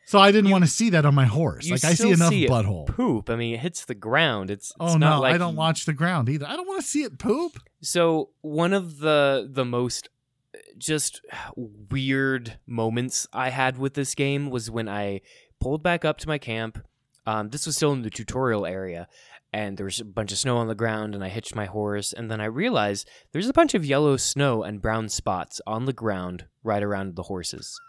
[0.09, 1.65] So I didn't You- want to see that on my horse.
[1.67, 2.87] you Like I see enough see it butthole.
[2.87, 5.85] poop i mean it hits the ground it's, it's Oh no, like I don't watch
[5.85, 6.47] the ground either.
[6.47, 7.59] I don't want to see it poop.
[7.81, 10.09] So one of the the most
[10.55, 11.21] uh, just
[11.55, 15.21] weird moments I had with this game was when I
[15.61, 16.79] pulled back up to my camp.
[17.27, 19.07] Um, this was still in the tutorial area,
[19.53, 22.11] and there was a bunch of snow on the ground, and I hitched my horse,
[22.13, 25.93] and then I realized there's a bunch of yellow snow and brown spots on the
[25.93, 27.79] ground right around the horses.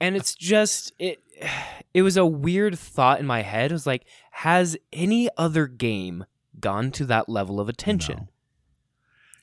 [0.00, 1.22] And it's just it
[1.92, 3.70] it was a weird thought in my head.
[3.70, 6.24] It was like, has any other game
[6.60, 8.16] gone to that level of attention?
[8.16, 8.28] No.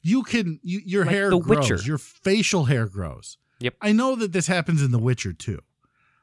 [0.04, 1.70] You can you, your Like hair The grows.
[1.70, 1.86] Witcher.
[1.86, 3.38] Your facial hair grows.
[3.60, 3.76] Yep.
[3.82, 5.60] I know that this happens in The Witcher too.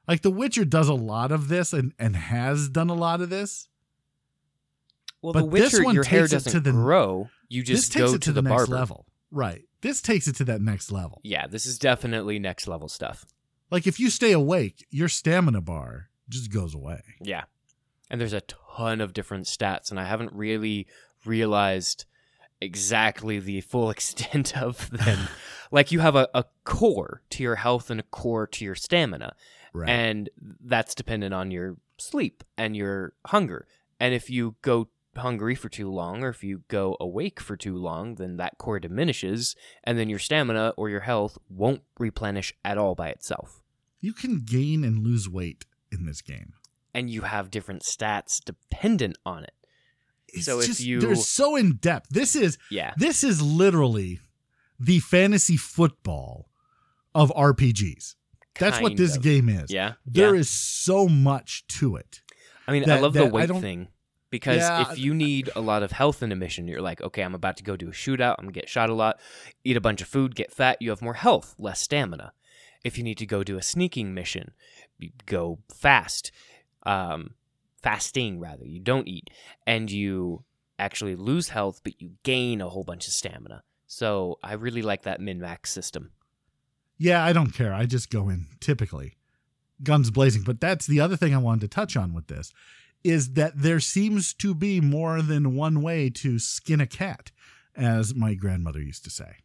[0.09, 3.31] Like The Witcher does a lot of this and and has done a lot of
[3.31, 3.68] this.
[5.22, 7.29] Well, But The Witcher, this one your hair doesn't to the- grow.
[7.48, 8.74] You just go it to, to, the, next barber.
[8.74, 9.07] level.
[9.31, 9.62] Right.
[9.81, 11.21] This takes it to that next level.
[11.23, 13.25] Yeah, this is definitely next level stuff.
[13.71, 17.01] Like if you stay awake, your stamina bar just goes away.
[17.21, 17.45] Yeah.
[18.11, 18.41] And there's a
[18.77, 20.87] ton of different stats, and I haven't really
[21.27, 22.07] realized
[22.61, 25.29] exactly the full extent of them.
[25.71, 29.35] like, you have a, a core to your health and a core to your stamina,
[29.75, 29.88] Right.
[29.91, 30.31] and
[30.64, 33.67] that's dependent on your sleep and your hunger.
[34.01, 37.76] And if you go hungry for too long, or if you go awake for too
[37.76, 39.54] long, then that core diminishes,
[39.85, 43.62] and then your stamina or your health won't replenish at all by itself.
[44.00, 46.52] you can gain and lose weight in this game.
[46.94, 49.52] and you have different stats dependent on it.
[50.28, 52.09] it's So if you- they're so in depth.
[52.11, 52.92] This is Yeah.
[52.96, 54.20] this is literally
[54.78, 56.48] the fantasy football
[57.14, 58.14] of RPGs.
[58.59, 59.22] That's what this of.
[59.22, 59.70] game is.
[59.70, 59.94] Yeah.
[60.07, 60.40] There yeah.
[60.40, 62.22] is so much to it.
[62.66, 63.88] I mean, I that- love that the weight thing
[64.31, 64.91] because Yeah.
[64.93, 67.57] if you need a lot of health in a mission, you're like, okay, I'm about
[67.59, 68.37] to go do a shootout.
[68.38, 69.19] I'm gonna get shot a lot,
[69.64, 70.79] eat a bunch of food, get fat.
[70.81, 72.33] You have more health, less stamina.
[72.85, 74.53] If you need to go do a sneaking mission,
[74.99, 76.31] you go fast,
[76.85, 77.35] um,
[77.83, 78.64] fasting rather.
[78.67, 79.29] You don't eat,
[79.67, 80.45] and you
[80.79, 83.62] actually lose health, but you gain a whole bunch of stamina.
[83.87, 86.11] So I really like that min max system.
[86.99, 87.73] Yeah, I don't care.
[87.73, 89.17] I just go in typically
[89.83, 90.43] guns blazing.
[90.43, 92.53] But that's the other thing I wanted to touch on with this
[93.04, 97.30] is that there seems to be more than one way to skin a cat,
[97.76, 99.37] as my grandmother used to say.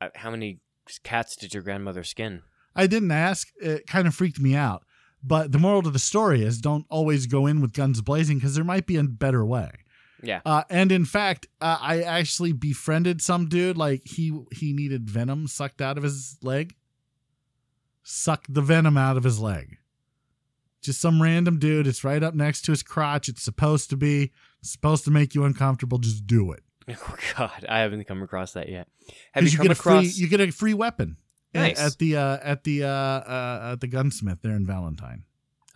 [0.00, 0.60] Uh, How many
[1.02, 2.42] cats did your grandmother skin?
[2.74, 3.48] I didn't ask.
[3.60, 4.84] It kind of freaked me out.
[5.22, 8.54] But the moral to the story is don't always go in with guns blazing because
[8.54, 9.70] there might be a better way.
[10.22, 10.40] Yeah.
[10.44, 13.76] Uh, and in fact, uh, I actually befriended some dude.
[13.76, 16.74] Like he he needed venom sucked out of his leg.
[18.02, 19.78] Sucked the venom out of his leg.
[20.82, 21.86] Just some random dude.
[21.86, 23.28] It's right up next to his crotch.
[23.28, 24.32] It's supposed to be.
[24.62, 25.98] Supposed to make you uncomfortable.
[25.98, 26.62] Just do it.
[26.88, 28.88] Oh God, I haven't come across that yet.
[29.32, 30.02] Have you, you, come get a across?
[30.02, 31.16] free you get a free weapon.
[31.54, 31.80] Nice.
[31.80, 35.24] At the uh, at the uh, uh, at the gunsmith there in Valentine.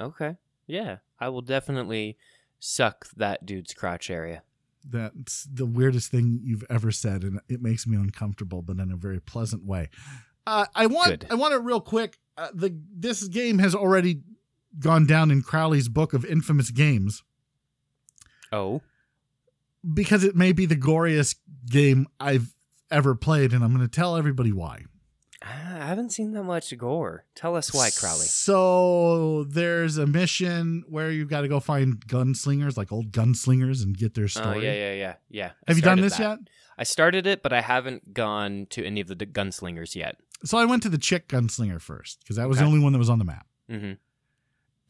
[0.00, 2.16] Okay, yeah, I will definitely
[2.58, 4.42] suck that dude's crotch area.
[4.84, 8.96] That's the weirdest thing you've ever said, and it makes me uncomfortable, but in a
[8.96, 9.90] very pleasant way.
[10.46, 11.26] Uh, I want Good.
[11.30, 12.18] I want it real quick.
[12.36, 14.22] Uh, the this game has already
[14.80, 17.22] gone down in Crowley's book of infamous games
[18.52, 18.80] Oh,
[19.94, 21.36] because it may be the goriest
[21.70, 22.54] game I've
[22.90, 24.84] ever played, and I'm going to tell everybody why.
[25.42, 27.24] I haven't seen that much gore.
[27.34, 28.24] Tell us why, Crowley.
[28.26, 33.96] So there's a mission where you've got to go find gunslingers, like old gunslingers, and
[33.96, 34.64] get their Oh story.
[34.64, 35.50] yeah, yeah, yeah, yeah.
[35.66, 36.38] I Have you done this that.
[36.40, 36.48] yet?
[36.78, 40.16] I started it, but I haven't gone to any of the d- gunslingers yet.
[40.44, 42.98] So I went to the chick gunslinger first because that was the only one that
[42.98, 43.46] was on the map.
[43.68, 43.92] hmm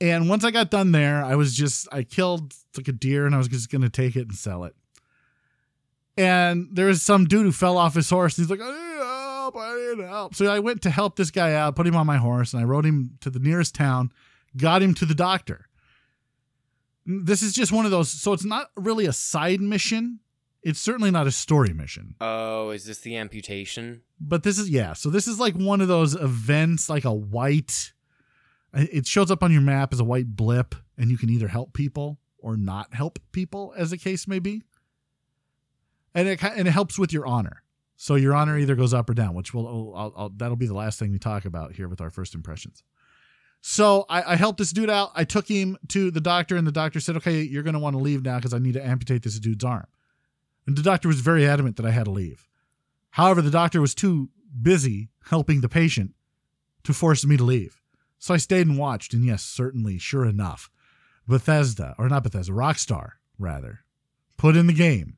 [0.01, 3.35] And once I got done there, I was just I killed like a deer and
[3.35, 4.75] I was just gonna take it and sell it.
[6.19, 8.39] And there was some dude who fell off his horse.
[8.39, 10.35] And he's like, I need help, I need help.
[10.35, 12.65] So I went to help this guy out, put him on my horse, and I
[12.65, 14.13] rode him to the nearest town,
[14.57, 15.67] got him to the doctor.
[17.05, 18.11] This is just one of those.
[18.11, 20.21] So it's not really a side mission.
[20.63, 22.17] It's certainly not a story mission.
[22.21, 24.03] Oh, is this the amputation?
[24.19, 24.95] But this is yeah.
[24.95, 27.93] So this is like one of those events, like a white.
[28.77, 31.73] It shows up on your map as a white blip, and you can either help
[31.73, 34.63] people or not help people, as the case may be.
[36.15, 37.63] And it and it helps with your honor.
[37.97, 40.67] So your honor either goes up or down, which will oh, I'll, I'll, that'll be
[40.67, 42.83] the last thing we talk about here with our first impressions.
[43.63, 45.11] So I, I helped this dude out.
[45.15, 47.95] I took him to the doctor, and the doctor said, "Okay, you're going to want
[47.95, 49.87] to leave now because I need to amputate this dude's arm."
[50.67, 52.47] And the doctor was very adamant that I had to leave.
[53.11, 54.29] However, the doctor was too
[54.61, 56.15] busy helping the patient
[56.85, 57.81] to force me to leave.
[58.19, 60.71] So I stayed and watched, and yes, certainly, sure enough,
[61.29, 63.81] Bethesda, or not Bethesda, Rockstar, rather,
[64.37, 65.17] put in the game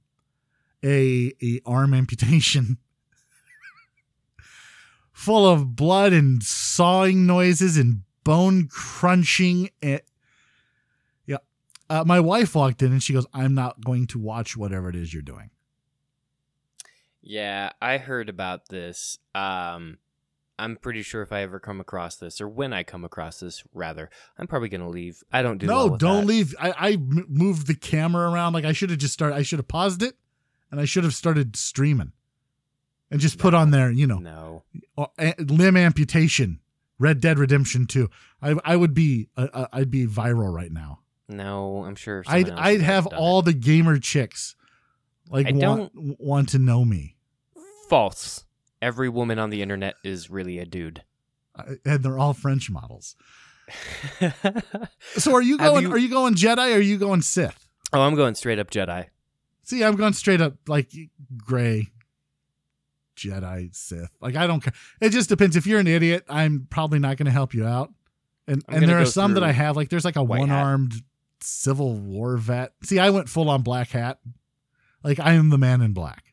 [0.83, 2.79] a, a arm amputation
[5.13, 9.71] full of blood and sawing noises and bone crunching.
[9.83, 10.01] And,
[11.27, 11.39] yeah.
[11.91, 14.97] Uh, my wife walked in and she goes, I'm not going to watch whatever it
[14.97, 15.51] is you're doing.
[17.21, 19.19] Yeah, I heard about this.
[19.35, 19.99] Um,
[20.59, 23.63] I'm pretty sure if I ever come across this, or when I come across this,
[23.73, 25.23] rather, I'm probably gonna leave.
[25.33, 25.67] I don't do.
[25.67, 26.27] no, well don't that.
[26.27, 26.55] leave.
[26.61, 28.53] I moved the camera around.
[28.53, 29.37] Like I should have just started.
[29.37, 30.17] I should have paused it,
[30.71, 32.13] and I should have started streaming,
[33.11, 34.65] and just put on there, you know, No,
[35.39, 36.61] limb amputation,
[36.99, 38.11] Red Dead Redemption Two.
[38.43, 41.01] I I would be uh, uh, I'd be viral right now.
[41.29, 42.25] no, I'm sure.
[42.27, 43.17] I'd I'd have done it.
[43.21, 44.57] all the gamer chicks
[45.31, 47.17] like I want want to know me,
[47.89, 48.45] false.
[48.81, 51.03] Every woman on the internet is really a dude.
[51.85, 53.17] And they're all French models.
[55.17, 55.83] So are you going?
[55.85, 56.73] you- Are you going Jedi?
[56.73, 57.67] or Are you going Sith?
[57.93, 59.07] oh, I'm going straight up Jedi.
[59.63, 60.91] See, I'm going straight up like
[61.37, 61.89] gray
[63.17, 64.11] Jedi Sith.
[64.21, 64.73] Like I don't care.
[65.01, 65.57] It just depends.
[65.57, 67.93] If you're an idiot, I'm probably not going to help you out.
[68.47, 69.77] And I'm and there are some that I have.
[69.77, 70.95] Like there's like a one armed
[71.41, 72.73] Civil War vet.
[72.85, 74.19] See, I went full on black hat.
[75.03, 76.33] Like I am the man in black.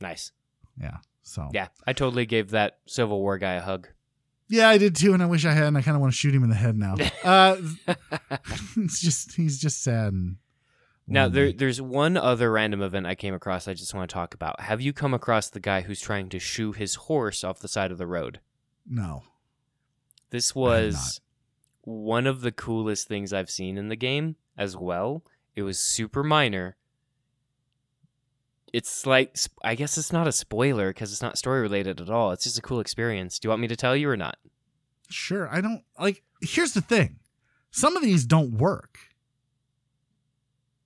[0.00, 0.32] Nice.
[0.80, 0.98] Yeah.
[1.26, 3.88] So Yeah, I totally gave that Civil War guy a hug.
[4.48, 5.64] yeah, I did too, and I wish I had.
[5.64, 6.94] And I kind of want to shoot him in the head now.
[7.24, 7.56] Uh,
[8.76, 10.12] it's just he's just sad.
[10.12, 10.36] And
[11.08, 13.66] Now there, there's one other random event I came across.
[13.66, 14.60] I just want to talk about.
[14.60, 17.90] Have you come across the guy who's trying to shoe his horse off the side
[17.90, 18.40] of the road?
[18.88, 19.24] no.
[20.30, 21.20] This was
[21.82, 25.22] one of the coolest things I've seen in the game as well.
[25.54, 26.76] It was super minor,
[28.72, 32.32] it's like I guess it's not a spoiler because it's not story related at all.
[32.32, 33.38] It's just a cool experience.
[33.38, 34.36] Do you want me to tell you or not?
[35.08, 36.22] Sure, I don't like.
[36.40, 37.20] Here's the thing:
[37.70, 38.98] some of these don't work.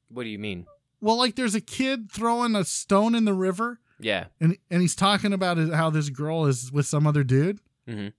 [0.08, 0.66] What do you mean?
[1.00, 4.26] Well, like there's a kid throwing a stone in the river, Yeah.
[4.40, 7.60] and and he's talking about how this girl is with some other dude.
[7.88, 8.12] Mhm.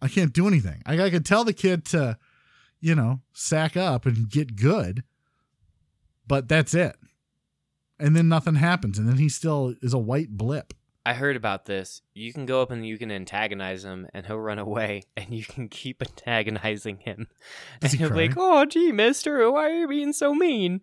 [0.00, 0.82] I can't do anything.
[0.86, 2.18] I, I could tell the kid to,
[2.80, 5.02] you know, sack up and get good,
[6.26, 6.96] but that's it.
[7.98, 10.74] And then nothing happens, and then he still is a white blip.
[11.06, 12.00] I heard about this.
[12.14, 15.44] You can go up and you can antagonize him, and he'll run away, and you
[15.44, 17.28] can keep antagonizing him.
[17.82, 20.80] And he he'll be like, "Oh, gee, Mister, why are you being so mean?"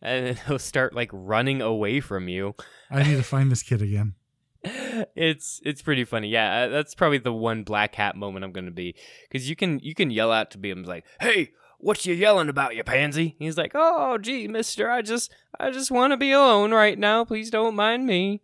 [0.00, 2.54] And then he'll start like running away from you.
[2.90, 4.14] I need to find this kid again.
[4.64, 6.28] it's it's pretty funny.
[6.28, 8.94] Yeah, uh, that's probably the one black hat moment I'm gonna be
[9.28, 11.50] because you can you can yell out to be him like, "Hey,
[11.82, 15.90] what you yelling about, you pansy?" He's like, "Oh, gee, Mister, I just I just
[15.90, 17.24] want to be alone right now.
[17.24, 18.40] Please don't mind me."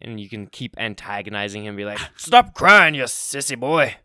[0.00, 3.96] And you can keep antagonizing him, be like, "Stop crying, you sissy boy."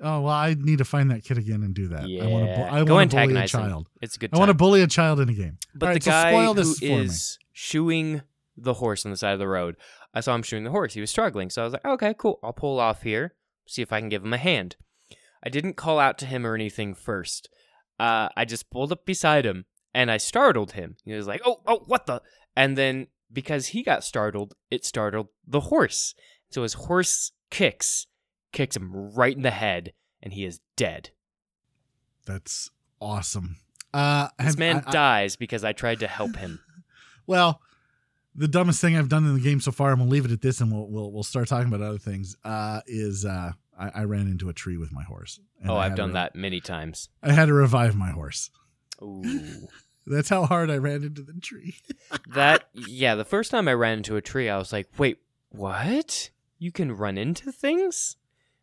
[0.00, 2.02] Oh well, I need to find that kid again and do that.
[2.02, 2.50] I want to.
[2.50, 2.68] Yeah.
[2.72, 3.86] I Go want to bully a antagonize him.
[4.00, 4.30] It's a good.
[4.30, 4.36] Time.
[4.36, 5.58] I want to bully a child in a game.
[5.74, 6.92] But All the right, so guy spoil who this for me.
[6.92, 8.22] is shoeing
[8.56, 9.76] the horse on the side of the road,
[10.14, 10.94] I saw him shoeing the horse.
[10.94, 12.38] He was struggling, so I was like, okay, cool.
[12.42, 13.34] I'll pull off here,
[13.66, 14.76] see if I can give him a hand.
[15.44, 17.48] I didn't call out to him or anything first.
[17.98, 20.96] Uh, I just pulled up beside him and I startled him.
[21.04, 22.22] He was like, oh, oh, what the?
[22.56, 26.14] And then because he got startled, it startled the horse.
[26.50, 28.06] So his horse kicks,
[28.52, 31.10] kicks him right in the head, and he is dead.
[32.26, 33.56] That's awesome.
[33.92, 36.60] Uh, This have- man I- I- dies because I tried to help him.
[37.26, 37.60] Well,
[38.34, 40.40] the dumbest thing I've done in the game so far, and we'll leave it at
[40.40, 42.36] this, and we'll we'll, we'll start talking about other things.
[42.42, 45.40] Uh, is uh, I, I ran into a tree with my horse.
[45.66, 47.08] oh, I've done to- that many times.
[47.22, 48.50] I had to revive my horse.
[49.02, 49.68] Ooh.
[50.06, 51.76] That's how hard I ran into the tree.
[52.28, 55.18] that yeah, the first time I ran into a tree, I was like, "Wait,
[55.50, 56.30] what?
[56.58, 58.16] You can run into things?"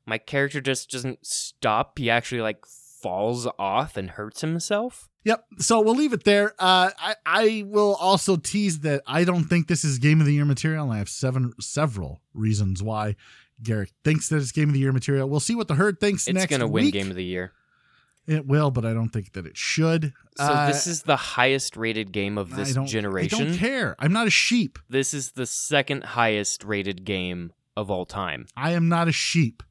[0.08, 2.00] My character just doesn't stop.
[2.00, 5.08] He actually like falls off and hurts himself.
[5.24, 5.46] Yep.
[5.60, 6.54] So we'll leave it there.
[6.58, 10.34] Uh, I I will also tease that I don't think this is game of the
[10.34, 13.16] year material, and I have seven several reasons why
[13.64, 15.30] Garrick thinks that it's game of the year material.
[15.30, 17.54] We'll see what the herd thinks It's next gonna win game of the year.
[18.28, 20.12] It will, but I don't think that it should.
[20.38, 23.48] So Uh, this is the highest rated game of I this I generation.
[23.50, 23.96] don't care.
[24.00, 24.80] I'm not a sheep.
[24.90, 28.48] This is the second highest rated game of all time.
[28.58, 29.62] I am not a sheep.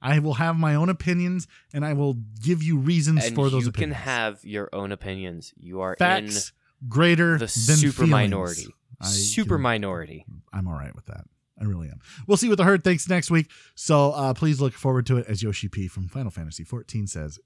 [0.00, 3.66] I will have my own opinions, and I will give you reasons And for those
[3.66, 3.66] opinions.
[3.66, 3.96] you opinions.
[3.96, 5.52] can have your own opinions.
[5.58, 6.52] You are facts
[6.88, 8.10] greater the than super feelings.
[8.12, 8.66] minority.
[9.00, 10.24] I Super can- minority.
[10.52, 11.24] I'm all right with that.
[11.60, 12.00] I really am.
[12.26, 13.50] We'll see what the herd thinks next week.
[13.74, 17.38] So uh, please look forward to it, as Yoshi P from Final Fantasy 14 says,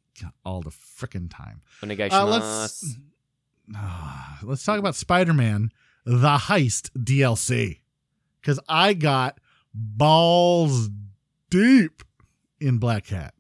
[0.44, 1.62] all the frickin' time.
[1.83, 2.96] Uh, let's
[3.77, 5.70] uh, let's talk about Spider-Man:
[6.05, 7.81] The Heist DLC
[8.40, 9.38] because I got
[9.75, 10.90] balls
[11.51, 12.03] deep
[12.61, 13.35] in Black Cat.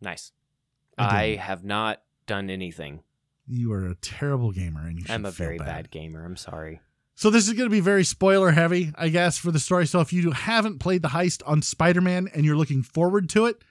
[0.00, 0.32] Nice.
[0.98, 3.00] I I have not done anything.
[3.46, 5.90] You are a terrible gamer, and you I'm a very bad.
[5.90, 6.24] gamer.
[6.24, 6.80] I'm sorry.
[7.14, 9.86] So this is going to be very spoiler heavy, I guess, for the story.
[9.86, 13.62] So if you haven't played the heist on Spider-Man and you're looking forward to it,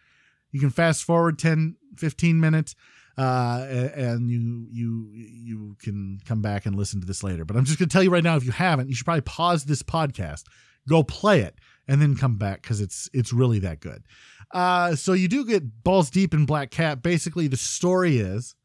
[0.51, 2.75] you can fast forward 10, 15 minutes,
[3.17, 7.45] uh, and you you you can come back and listen to this later.
[7.45, 9.21] But I'm just going to tell you right now, if you haven't, you should probably
[9.21, 10.43] pause this podcast,
[10.87, 11.55] go play it,
[11.87, 14.03] and then come back because it's it's really that good.
[14.53, 17.01] Uh, so you do get balls deep in Black Cat.
[17.01, 18.55] Basically, the story is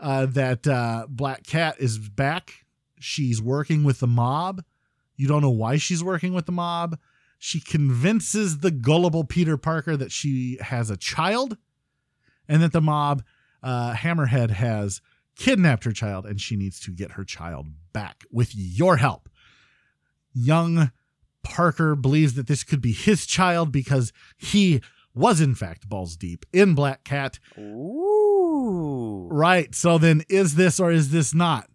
[0.00, 2.65] uh, that uh, Black Cat is back.
[2.98, 4.64] She's working with the mob.
[5.16, 6.98] You don't know why she's working with the mob.
[7.38, 11.56] She convinces the gullible Peter Parker that she has a child
[12.48, 13.22] and that the mob,
[13.62, 15.00] uh, Hammerhead, has
[15.36, 19.28] kidnapped her child and she needs to get her child back with your help.
[20.32, 20.90] Young
[21.42, 24.80] Parker believes that this could be his child because he
[25.14, 29.28] was, in fact, balls deep in Black Cat Ooh.
[29.30, 29.74] Right.
[29.74, 31.68] So then is this or is this not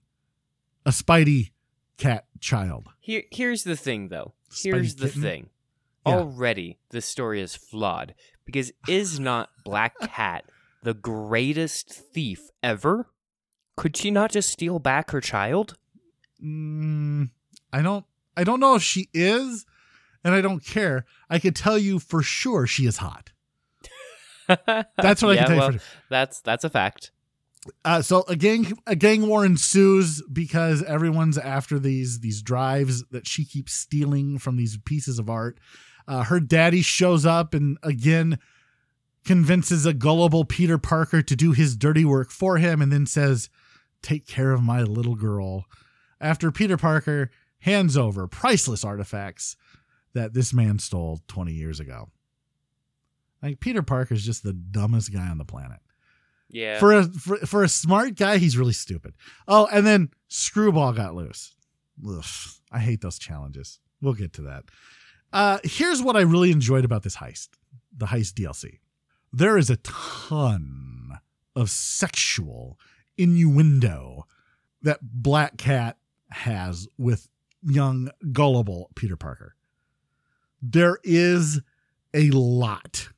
[0.86, 1.52] a Spidey
[1.98, 2.88] cat child?
[3.00, 4.34] Here, here's the thing, though.
[4.54, 5.22] Here's Spidey the kitten?
[5.22, 5.50] thing.
[6.06, 6.14] Yeah.
[6.14, 8.16] Already, the story is flawed
[8.46, 10.46] because is not Black Cat
[10.84, 13.08] the greatest thief ever?
[13.78, 15.78] Could she not just steal back her child?
[16.44, 17.30] Mm,
[17.72, 18.06] I don't
[18.36, 19.66] I don't know if she is
[20.24, 21.06] and I don't care.
[21.30, 23.32] I could tell you for sure she is hot.
[24.48, 27.12] That's what I can tell well, you for That's that's a fact.
[27.86, 33.28] Uh, so a gang a gang war ensues because everyone's after these these drives that
[33.28, 35.60] she keeps stealing from these pieces of art.
[36.08, 38.40] Uh, her daddy shows up and again
[39.24, 43.50] convinces a gullible Peter Parker to do his dirty work for him, and then says,
[44.02, 45.66] "Take care of my little girl."
[46.20, 49.56] After Peter Parker hands over priceless artifacts
[50.14, 52.10] that this man stole 20 years ago.
[53.42, 55.80] Like Peter Parker is just the dumbest guy on the planet.
[56.52, 56.80] Yeah.
[56.80, 59.14] For a for, for a smart guy, he's really stupid.
[59.48, 61.56] Oh, and then Screwball got loose.
[62.08, 62.24] Ugh,
[62.72, 63.80] I hate those challenges.
[64.02, 64.66] We'll get to that.
[65.32, 67.50] Uh, here's what I really enjoyed about this heist,
[67.96, 68.80] the heist DLC.
[69.32, 71.20] There is a ton
[71.56, 72.78] of sexual
[73.18, 74.26] innuendo
[74.82, 75.98] that Black Cat
[76.32, 77.30] has with
[77.62, 79.56] young gullible Peter Parker.
[80.62, 81.62] There is
[82.14, 83.10] a lot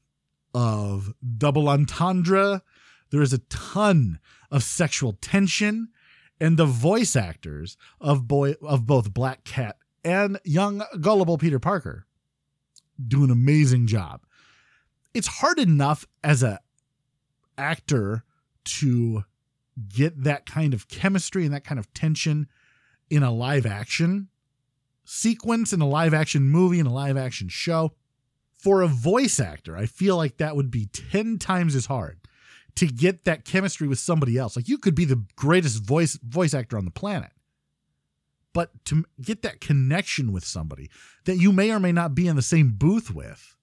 [0.53, 2.61] of double entendre.
[3.13, 4.17] There is a ton
[4.49, 5.89] of sexual tension,
[6.41, 12.07] and the voice actors of boy of both Black Cat and young gullible Peter Parker.
[13.07, 14.21] Do an amazing job.
[15.13, 16.59] It's hard enough as a
[17.55, 18.23] actor
[18.79, 19.25] to
[19.89, 22.47] get that kind of chemistry and that kind of tension
[23.11, 24.29] in a live action
[25.05, 27.93] sequence in a live action movie in a live action show.
[28.57, 32.22] For a voice actor i feel like that would be 10 times as hard
[32.75, 34.55] to get that chemistry with somebody else.
[34.55, 37.31] Like you could be the greatest voice voice actor on the planet
[38.53, 40.89] but to get that connection with somebody
[41.25, 43.55] that you may or may not be in the same booth with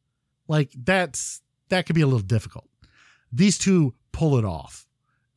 [0.48, 2.68] like that's that could be a little difficult.
[3.32, 4.86] These two pull it off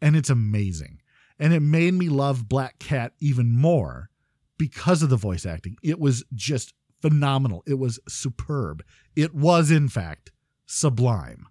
[0.01, 0.99] and it's amazing.
[1.39, 4.09] And it made me love black cat even more
[4.57, 5.77] because of the voice acting.
[5.83, 7.63] It was just phenomenal.
[7.67, 8.83] It was superb.
[9.15, 10.31] It was in fact
[10.65, 11.45] sublime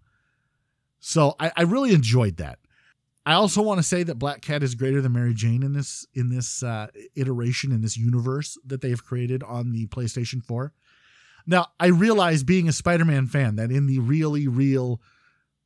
[1.05, 2.59] so i, I really enjoyed that
[3.25, 6.07] I also want to say that Black Cat is greater than Mary Jane in this
[6.15, 10.73] in this uh, iteration in this universe that they have created on the PlayStation 4.
[11.47, 15.01] Now, I realize being a Spider-Man fan that in the really real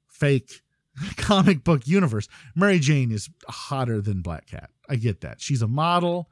[0.07, 0.62] fake
[1.16, 4.70] comic book universe, Mary Jane is hotter than Black Cat.
[4.89, 5.41] I get that.
[5.41, 6.28] She's a model.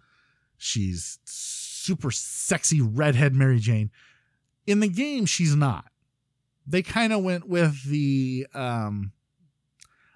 [0.57, 3.91] She's super sexy redhead Mary Jane.
[4.67, 5.87] In the game, she's not.
[6.67, 9.13] They kind of went with the um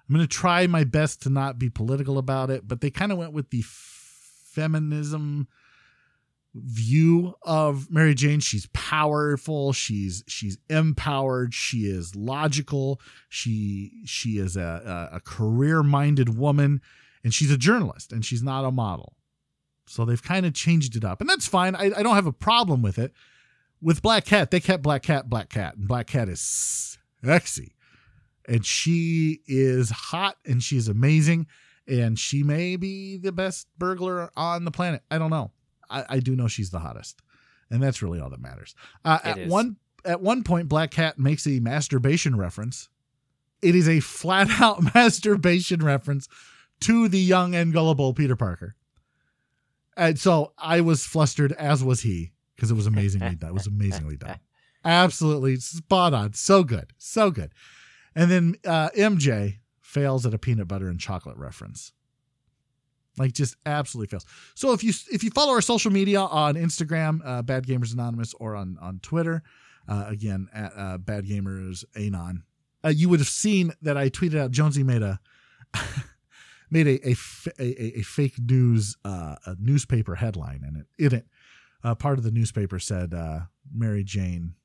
[0.09, 3.11] I'm going to try my best to not be political about it, but they kind
[3.11, 5.47] of went with the feminism
[6.55, 8.39] view of Mary Jane.
[8.39, 9.71] She's powerful.
[9.71, 11.53] She's she's empowered.
[11.53, 12.99] She is logical.
[13.29, 16.81] She she is a, a, a career minded woman,
[17.23, 19.13] and she's a journalist, and she's not a model.
[19.85, 21.75] So they've kind of changed it up, and that's fine.
[21.75, 23.13] I, I don't have a problem with it.
[23.81, 27.75] With Black Cat, they kept Black Cat Black Cat, and Black Cat is sexy.
[28.47, 31.45] And she is hot and she's amazing
[31.87, 35.03] and she may be the best burglar on the planet.
[35.11, 35.51] I don't know.
[35.89, 37.21] I, I do know she's the hottest
[37.69, 38.75] and that's really all that matters.
[39.05, 39.51] Uh, at is.
[39.51, 42.89] one at one point black cat makes a masturbation reference.
[43.61, 46.27] It is a flat out masturbation reference
[46.81, 48.75] to the young and gullible peter parker.
[49.97, 53.51] And so i was flustered as was he because it was amazingly done.
[53.51, 54.37] It was amazingly done.
[54.83, 56.33] Absolutely spot on.
[56.33, 56.91] So good.
[56.97, 57.53] So good.
[58.15, 61.93] And then uh, MJ fails at a peanut butter and chocolate reference.
[63.17, 64.25] Like just absolutely fails.
[64.55, 68.33] So if you if you follow our social media on Instagram, uh, Bad Gamers Anonymous,
[68.39, 69.41] or on on Twitter,
[69.87, 72.43] uh, again at uh, Bad Gamers Anon,
[72.83, 75.19] uh, you would have seen that I tweeted out Jonesy made a
[76.69, 77.15] made a a,
[77.59, 81.25] a, a fake news uh, a newspaper headline, and it in it
[81.83, 83.39] uh, part of the newspaper said uh,
[83.73, 84.55] Mary Jane,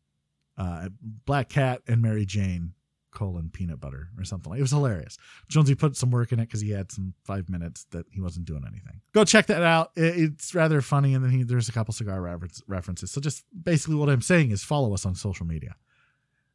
[0.58, 0.88] uh,
[1.26, 2.72] Black Cat and Mary Jane
[3.12, 5.16] colon peanut butter or something it was hilarious.
[5.48, 8.44] Jonesy put some work in it because he had some five minutes that he wasn't
[8.44, 9.00] doing anything.
[9.12, 9.92] Go check that out.
[9.94, 13.12] It- it's rather funny and then he, there's a couple cigar reference, references.
[13.12, 15.76] So just basically what i'm saying is follow us on social media.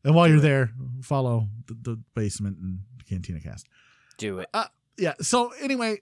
[0.03, 3.67] And while you're there follow the, the basement and cantina cast.
[4.17, 4.49] Do it.
[4.97, 5.13] yeah.
[5.21, 5.99] So anyway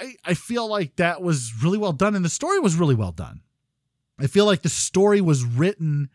[0.00, 3.10] i i feel like that was really well done and the story was really well
[3.12, 3.40] done
[4.18, 6.08] i feel like the story was written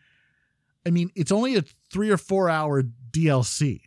[0.86, 3.80] i mean it's only a three or four hour dlc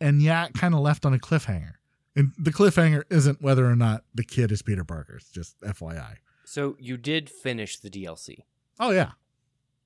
[0.00, 1.72] and yeah it kind of left on a cliffhanger
[2.16, 6.14] and the cliffhanger isn't whether or not the kid is peter parker it's just fyi
[6.44, 8.44] So you did finish the DLC.
[8.80, 9.12] oh yeah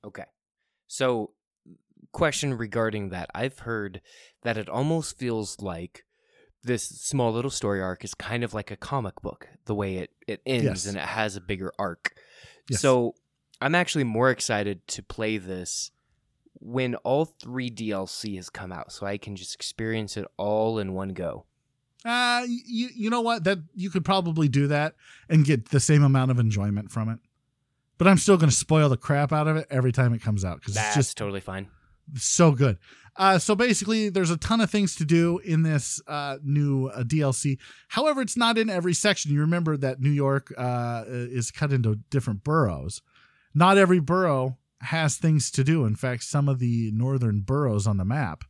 [0.05, 0.25] Okay.
[0.87, 1.31] So,
[2.11, 3.29] question regarding that.
[3.33, 4.01] I've heard
[4.41, 6.03] that it almost feels like
[6.61, 10.11] this small little story arc is kind of like a comic book, the way it,
[10.27, 10.85] it ends Yes.
[10.87, 12.13] and it has a bigger arc.
[12.69, 12.81] Yes.
[12.81, 13.15] So,
[13.63, 15.91] I'm actually more excited to play this
[16.59, 20.93] when all three DLC has come out so I can just experience it all in
[20.93, 21.45] one go.
[22.05, 24.93] uh you you know what that you could probably do that
[25.29, 27.17] and get the same amount of enjoyment from it
[27.97, 30.43] but i'm still going to spoil the crap out of it every time it comes
[30.43, 31.67] out because it's That's just totally fine.
[32.15, 32.77] so good.
[33.15, 37.03] Uh, so basically, there's a ton of things to do in this uh, new uh,
[37.03, 37.57] DLC.
[37.89, 39.31] However, it's not in every section.
[39.31, 43.01] You remember that New York uh, is cut into different boroughs.
[43.53, 45.85] Not every borough has things to do.
[45.85, 48.43] In fact, some of the northern boroughs on the map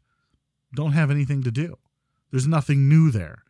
[0.74, 1.78] don't have anything to do.
[2.32, 3.44] There's nothing new there.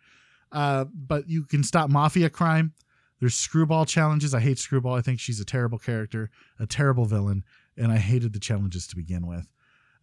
[0.52, 2.74] Uh, but you can stop mafia crime.
[3.20, 4.34] There's screwball challenges.
[4.34, 4.94] I hate screwball.
[4.94, 6.30] I think she's a terrible character,
[6.60, 7.44] a terrible villain,
[7.78, 9.48] and I hated the challenges to begin with.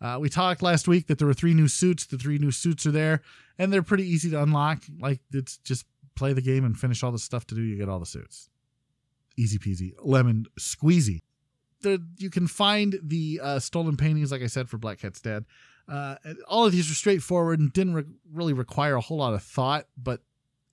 [0.01, 2.07] Uh, we talked last week that there were three new suits.
[2.07, 3.21] The three new suits are there,
[3.59, 4.83] and they're pretty easy to unlock.
[4.99, 5.85] Like it's just
[6.17, 7.61] play the game and finish all the stuff to do.
[7.61, 8.49] You get all the suits.
[9.37, 11.21] Easy peasy, lemon squeezy.
[11.83, 15.45] The, you can find the uh, stolen paintings, like I said, for Black Cat's Dad.
[15.89, 16.16] Uh,
[16.47, 19.87] all of these are straightforward and didn't re- really require a whole lot of thought,
[19.97, 20.20] but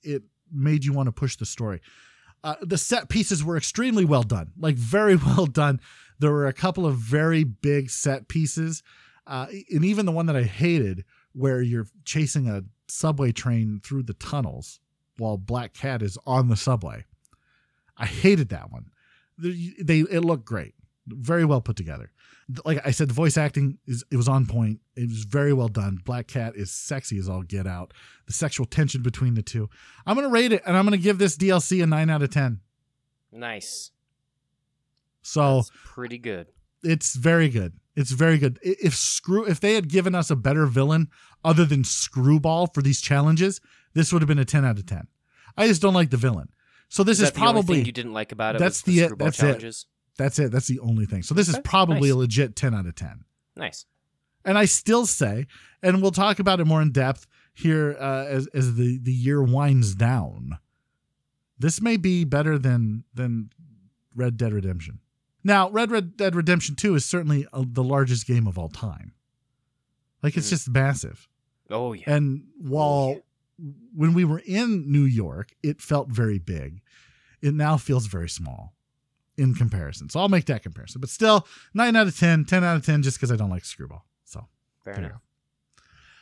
[0.03, 1.81] it made you want to push the story.
[2.43, 5.79] Uh, the set pieces were extremely well done, like very well done.
[6.19, 8.83] There were a couple of very big set pieces,
[9.25, 11.03] uh, and even the one that I hated,
[11.33, 14.79] where you're chasing a subway train through the tunnels
[15.17, 17.05] while Black Cat is on the subway.
[17.97, 18.91] I hated that one.
[19.37, 20.75] They, they it looked great,
[21.07, 22.11] very well put together.
[22.63, 24.79] Like I said, the voice acting is it was on point.
[24.95, 25.99] It was very well done.
[26.05, 27.93] Black Cat is sexy as all get out.
[28.25, 29.69] The sexual tension between the two.
[30.05, 32.61] I'm gonna rate it, and I'm gonna give this DLC a nine out of ten.
[33.31, 33.91] Nice.
[35.21, 36.47] So That's pretty good.
[36.83, 37.73] it's very good.
[37.97, 38.59] It's very good.
[38.61, 41.09] If screw if they had given us a better villain
[41.43, 43.59] other than Screwball for these challenges,
[43.93, 45.07] this would have been a ten out of ten.
[45.57, 46.49] I just don't like the villain.
[46.89, 48.59] So this is, is, that the only probably you didn't like about it.
[48.59, 49.85] that's the, the- screwball that's it.
[50.17, 50.51] That's it.
[50.51, 51.23] That's the only thing.
[51.23, 52.11] So this is probably nice.
[52.11, 53.23] a legit ten out of ten.
[53.55, 53.85] Nice.
[54.45, 55.45] And I still say,
[55.83, 59.41] and we'll talk about it more in depth here uh, as as the the year
[59.43, 60.57] winds down.
[61.59, 63.49] This may be better than than
[64.15, 64.99] Red Dead Redemption.
[65.43, 69.13] Now, Red Red Dead Redemption Two is certainly uh, the largest game of all time.
[70.23, 70.51] Like it's Mhm.
[70.51, 71.27] just massive.
[71.69, 72.03] Oh yeah.
[72.07, 73.19] And while
[73.93, 76.81] when we were in New York, it felt very big.
[77.41, 78.73] It now feels very small
[79.37, 80.09] in comparison.
[80.09, 80.99] So I'll make that comparison.
[81.01, 83.65] But still, 9 out of 10, 10 out of 10 just because I don't like
[83.65, 84.05] Screwball.
[84.25, 84.47] So
[84.83, 85.21] Fair there you enough.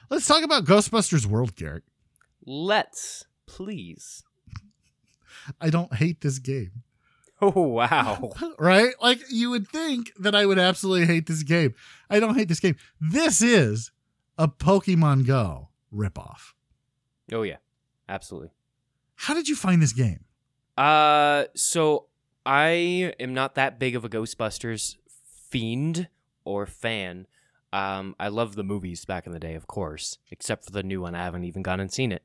[0.09, 1.83] let's talk about Ghostbusters World, Garrett.
[2.45, 4.23] Let's please.
[5.61, 6.71] I don't hate this game.
[7.41, 8.31] Oh wow.
[8.57, 8.93] Right?
[9.01, 11.73] Like you would think that I would absolutely hate this game.
[12.09, 12.77] I don't hate this game.
[13.01, 13.91] This is
[14.37, 16.53] a Pokemon Go ripoff.
[17.33, 17.57] oh yeah.
[18.07, 18.51] Absolutely.
[19.15, 20.23] How did you find this game?
[20.77, 22.05] Uh, so
[22.45, 24.97] I am not that big of a Ghostbusters
[25.49, 26.09] fiend
[26.43, 27.27] or fan.
[27.73, 31.01] Um, I love the movies back in the day, of course, except for the new
[31.01, 31.15] one.
[31.15, 32.23] I haven't even gone and seen it.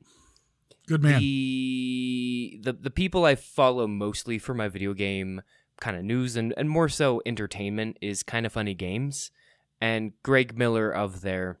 [0.87, 1.19] Good man.
[1.19, 5.41] The, the the people I follow mostly for my video game
[5.79, 9.31] kind of news and, and more so entertainment is Kinda Funny Games.
[9.79, 11.59] And Greg Miller of there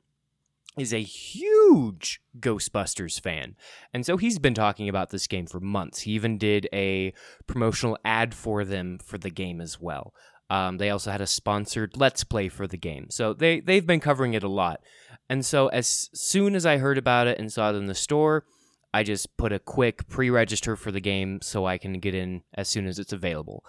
[0.77, 3.55] is a huge Ghostbusters fan.
[3.93, 6.01] And so he's been talking about this game for months.
[6.01, 7.13] He even did a
[7.45, 10.13] promotional ad for them for the game as well.
[10.49, 13.07] Um, they also had a sponsored Let's Play for the game.
[13.09, 14.81] So they, they've been covering it a lot.
[15.29, 18.45] And so as soon as I heard about it and saw it in the store,
[18.93, 22.43] I just put a quick pre register for the game so I can get in
[22.53, 23.63] as soon as it's available.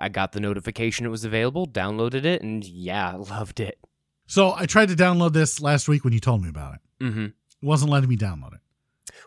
[0.00, 3.78] I got the notification it was available, downloaded it, and yeah, loved it.
[4.26, 6.80] So I tried to download this last week when you told me about it.
[7.04, 8.60] hmm It wasn't letting me download it.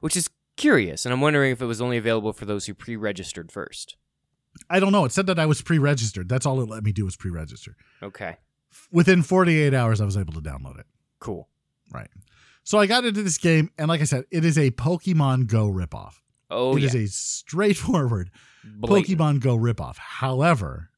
[0.01, 2.95] Which is curious, and I'm wondering if it was only available for those who pre
[2.95, 3.95] registered first.
[4.71, 5.05] I don't know.
[5.05, 6.27] It said that I was pre-registered.
[6.27, 7.75] That's all it let me do was pre-register.
[8.01, 8.37] Okay,
[8.91, 10.87] Within 48 hours, I was able to download it.
[11.19, 11.47] cool.
[11.93, 12.09] Right.
[12.63, 15.69] So I got into this game, and like I said, it is a Pokemon Go
[15.71, 16.15] ripoff.
[16.49, 16.87] Oh, It yeah.
[16.87, 18.31] is a straightforward
[18.65, 19.19] Blatant.
[19.19, 19.97] Pokemon Go ripoff.
[19.97, 20.89] However,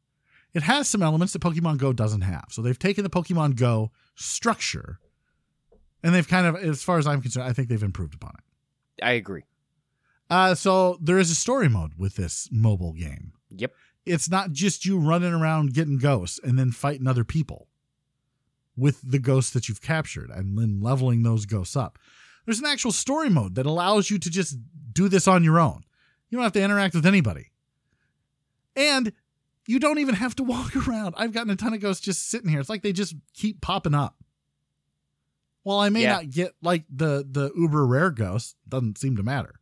[0.53, 2.45] it has some elements that Pokemon Go doesn't have.
[2.49, 4.99] So they've taken the Pokemon Go structure,
[6.03, 9.03] and they've kind of, as far as I'm concerned, I think they've improved upon it.
[9.03, 9.43] I agree.
[10.29, 13.33] Uh, so there is a story mode with this mobile game.
[13.49, 13.73] Yep.
[14.05, 17.67] It's not just you running around getting ghosts and then fighting other people
[18.77, 21.99] with the ghosts that you've captured and then leveling those ghosts up.
[22.45, 24.57] There's an actual story mode that allows you to just
[24.93, 25.83] do this on your own.
[26.29, 27.51] You don't have to interact with anybody.
[28.75, 29.11] And
[29.69, 31.13] you don't even have to walk around.
[31.17, 32.59] I've gotten a ton of ghosts just sitting here.
[32.59, 34.15] It's like they just keep popping up.
[35.63, 36.13] While I may Yeah.
[36.13, 39.59] not get like the the uber rare ghosts, doesn't seem to matter.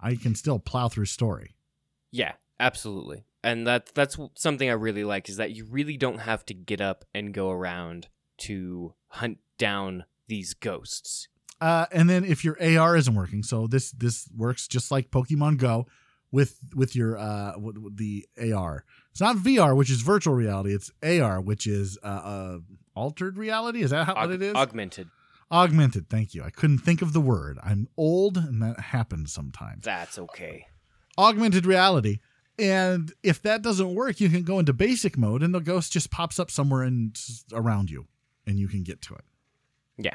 [0.00, 1.54] I can still plow through story.
[2.10, 3.24] Yeah, absolutely.
[3.42, 6.80] And that that's something I really like is that you really don't have to get
[6.80, 11.28] up and go around to hunt down these ghosts.
[11.60, 15.58] Uh, and then if your AR isn't working, so this this works just like Pokemon
[15.58, 15.86] Go
[16.34, 18.84] with with your uh with, the AR.
[19.12, 20.74] It's not VR, which is virtual reality.
[20.74, 22.58] It's AR, which is uh, uh
[22.96, 23.82] altered reality.
[23.82, 24.54] Is that how what it is?
[24.54, 25.08] Augmented.
[25.52, 26.10] Augmented.
[26.10, 26.42] Thank you.
[26.42, 27.58] I couldn't think of the word.
[27.62, 29.84] I'm old, and that happens sometimes.
[29.84, 30.66] That's okay.
[31.16, 32.18] Augmented reality.
[32.58, 36.10] And if that doesn't work, you can go into basic mode and the ghost just
[36.10, 37.16] pops up somewhere and
[37.52, 38.06] around you
[38.46, 39.24] and you can get to it.
[39.98, 40.14] Yeah.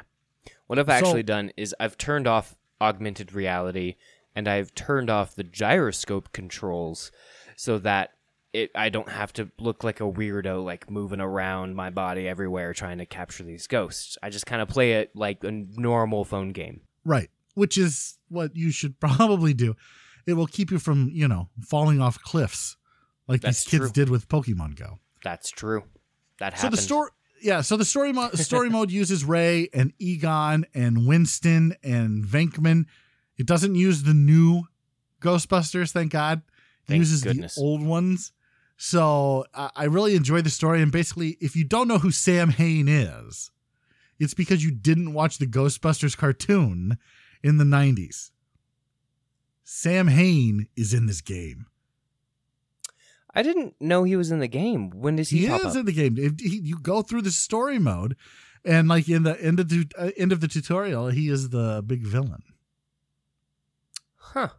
[0.68, 3.96] What I've So- actually done is I've turned off augmented reality
[4.40, 7.12] and I've turned off the gyroscope controls
[7.58, 8.12] so that
[8.54, 12.74] it I don't have to look like a weirdo like moving around my body everywhere
[12.74, 14.18] trying to capture these ghosts.
[14.24, 16.82] I just kind of play it like a normal phone game.
[17.04, 17.30] Right.
[17.54, 19.76] Which is what you should probably do.
[20.26, 22.78] It will keep you from, you know, falling off cliffs
[23.28, 24.06] like That's these kids true.
[24.06, 25.00] did with Pokemon Go.
[25.22, 25.84] That's true.
[26.40, 26.62] That happens.
[26.62, 27.10] So the story
[27.42, 32.86] yeah, so the story mo- story mode uses Ray and Egon and Winston and Venkman.
[33.40, 34.64] It doesn't use the new
[35.22, 36.42] Ghostbusters, thank God.
[36.84, 37.56] It Thank uses goodness.
[37.56, 38.34] the old ones.
[38.78, 40.82] So I I really enjoy the story.
[40.82, 43.52] And basically, if you don't know who Samhain is,
[44.20, 46.98] it's because you didn't watch the Ghostbusters cartoon
[47.42, 48.32] in the 90s.
[49.64, 51.68] Samhain is in this game.
[53.34, 54.90] I didn't know he was in the game.
[54.90, 55.76] When does he, he is up?
[55.76, 56.18] in the game.
[56.18, 58.16] If he, you go through the story mode,
[58.66, 61.84] and like in the end of the uh, end of the tutorial, he is the
[61.86, 62.44] big villain.
[64.34, 64.50] Huh.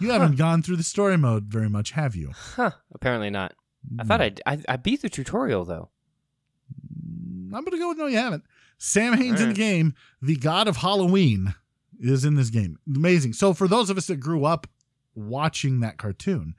[0.00, 2.32] You haven't gone through the story mode very much, have you?
[2.54, 2.70] Huh.
[2.94, 3.54] Apparently not.
[3.98, 5.88] I thought I, I I beat the tutorial though.
[6.94, 8.44] Mm, I'm gonna go with no, you haven't.
[8.78, 9.94] Samhain's in the game.
[10.22, 11.54] The God of Halloween
[11.98, 12.78] is in this game.
[12.94, 13.32] Amazing.
[13.32, 14.68] So for those of us that grew up
[15.14, 16.54] watching that cartoon,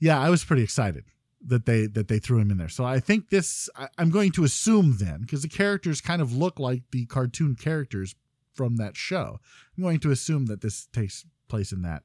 [0.00, 1.04] yeah, I was pretty excited
[1.46, 2.68] that they that they threw him in there.
[2.68, 6.32] So I think this I, I'm going to assume then because the characters kind of
[6.32, 8.14] look like the cartoon characters
[8.56, 9.38] from that show.
[9.76, 12.02] I'm going to assume that this takes place in that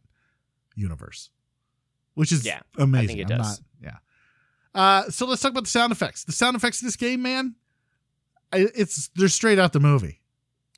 [0.75, 1.29] universe,
[2.13, 3.17] which is Yeah, amazing.
[3.19, 3.59] it I'm does.
[3.59, 3.97] not- yeah.
[4.73, 6.23] Uh, so let's talk about the sound effects.
[6.23, 7.55] The sound effects in this game, man,
[8.53, 10.21] it's they're straight out the movie.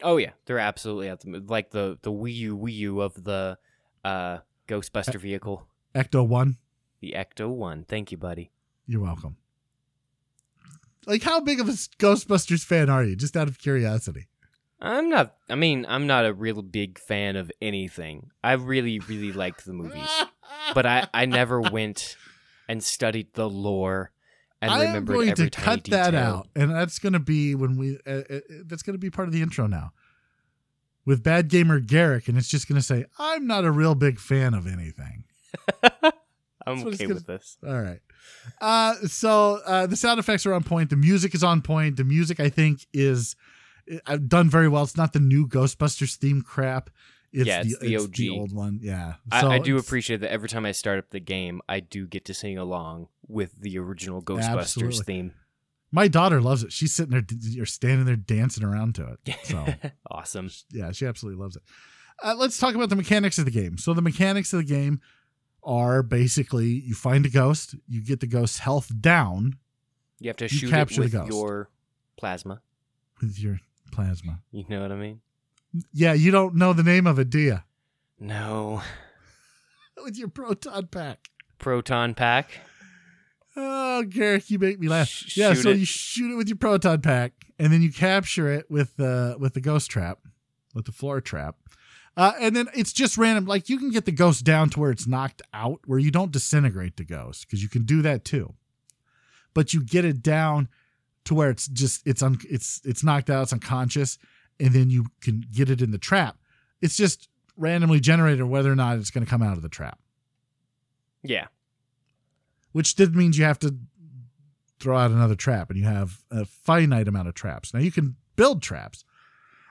[0.01, 3.57] Oh yeah, they're absolutely at the like the the Wii U Wii U of the
[4.03, 6.57] uh Ghostbuster vehicle, Ecto One,
[7.01, 7.83] the Ecto One.
[7.83, 8.51] Thank you, buddy.
[8.87, 9.37] you're welcome.
[11.05, 13.15] Like, how big of a Ghostbusters fan are you?
[13.15, 14.27] Just out of curiosity.
[14.83, 15.35] I'm not.
[15.49, 18.29] I mean, I'm not a real big fan of anything.
[18.43, 20.09] I really, really like the movies,
[20.73, 22.17] but I I never went
[22.67, 24.11] and studied the lore
[24.63, 27.77] and I am going every to cut that out, and that's going to be when
[27.77, 27.97] we.
[28.07, 29.91] Uh, uh, that's going to be part of the intro now,
[31.05, 34.19] with Bad Gamer Garrick, and it's just going to say, "I'm not a real big
[34.19, 35.25] fan of anything."
[36.65, 37.57] I'm That's what it's okay gonna- with this.
[37.67, 37.99] All right.
[38.61, 40.89] Uh, so uh, the sound effects are on point.
[40.89, 41.97] The music is on point.
[41.97, 43.35] The music, I think, is
[44.07, 44.83] uh, done very well.
[44.83, 46.89] It's not the new Ghostbusters theme crap.
[47.31, 47.97] It's, Yeah, it's the the
[48.31, 48.39] OG.
[48.39, 48.79] old one.
[48.81, 49.15] Yeah.
[49.31, 52.05] I, So I do appreciate that every time I start up the game, I do
[52.07, 55.03] get to sing along with the original Ghostbusters Absolutely.
[55.03, 55.33] theme.
[55.91, 56.71] My daughter loves it.
[56.71, 59.35] She's sitting there, you're standing there dancing around to it.
[59.43, 59.65] So
[60.11, 60.49] awesome.
[60.71, 61.63] yeah, she absolutely loves it.
[62.23, 63.77] Uh, let's talk about the mechanics of the game.
[63.77, 65.01] So the mechanics of the game
[65.63, 69.57] are basically you find a ghost, you get the ghost's health down
[70.19, 71.31] You have to You shoot it capture the with ghost.
[71.31, 71.69] your
[72.17, 72.61] plasma.
[73.21, 73.59] with your
[73.93, 74.39] plasma.
[74.51, 75.21] You know what I mean?
[75.93, 77.59] Yeah, you don't know the name of it, do you?
[78.19, 78.81] No.
[80.03, 81.29] With your proton pack.
[81.59, 82.51] Proton pack.
[83.55, 85.07] Oh, Garrick, you make me laugh.
[85.07, 85.77] Sh- yeah, so it.
[85.77, 89.53] you shoot it with your proton pack, and then you capture it with the with
[89.53, 90.19] the ghost trap,
[90.73, 91.57] with the floor trap,
[92.17, 93.45] uh, and then it's just random.
[93.45, 96.31] Like you can get the ghost down to where it's knocked out, where you don't
[96.31, 98.53] disintegrate the ghost because you can do that too.
[99.53, 100.67] But you get it down
[101.25, 104.17] to where it's just it's un, it's it's knocked out, it's unconscious,
[104.59, 106.37] and then you can get it in the trap.
[106.81, 109.99] It's just randomly generated whether or not it's going to come out of the trap
[111.23, 111.47] Yeah.
[112.71, 113.75] which did means you have to
[114.79, 117.73] throw out another trap and you have a finite amount of traps.
[117.73, 119.05] Now you can build traps.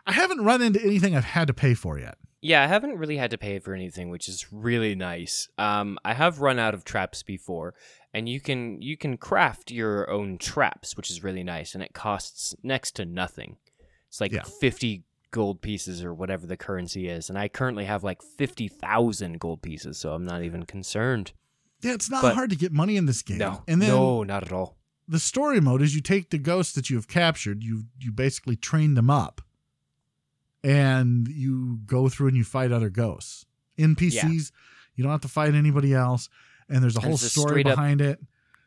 [0.06, 2.16] I haven't run into anything I've had to pay for yet.
[2.44, 5.48] Yeah, I haven't really had to pay for anything, which is really nice.
[5.58, 7.74] Um, I have run out of traps before,
[8.12, 11.92] and you can you can craft your own traps, which is really nice, and it
[11.94, 13.56] costs next to nothing.
[14.08, 14.42] It's like Yeah.
[14.42, 19.38] fifty gold pieces or whatever the currency is, and I currently have like fifty thousand
[19.38, 21.32] gold pieces, so I'm not even concerned.
[21.80, 23.38] Yeah, it's not But- hard to get money in this game.
[23.38, 24.76] No, and then no, not at all.
[25.08, 28.56] the story mode is you take the ghosts that you have captured, you you basically
[28.56, 29.40] train them up,
[30.62, 33.46] and you go through and you fight other ghosts.
[33.78, 34.52] NPCs,
[34.94, 36.28] you don't have to fight anybody else,
[36.68, 38.20] and there's a whole story up- behind it.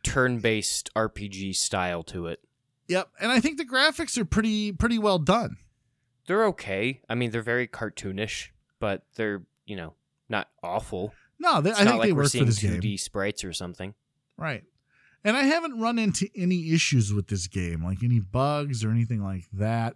[0.03, 2.39] Turn-based RPG style to it.
[2.87, 5.57] Yep, and I think the graphics are pretty pretty well done.
[6.27, 7.01] They're okay.
[7.09, 9.93] I mean, they're very cartoonish, but they're you know
[10.29, 11.13] not awful.
[11.39, 12.97] No, they, I think like they we're work for this 2D game.
[12.97, 13.93] sprites or something.
[14.37, 14.63] Right.
[15.23, 19.23] And I haven't run into any issues with this game, like any bugs or anything
[19.23, 19.95] like that.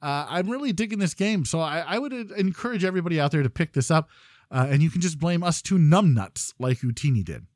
[0.00, 3.50] Uh, I'm really digging this game, so I, I would encourage everybody out there to
[3.50, 4.08] pick this up.
[4.50, 7.46] Uh, and you can just blame us two numbnuts like Utini did.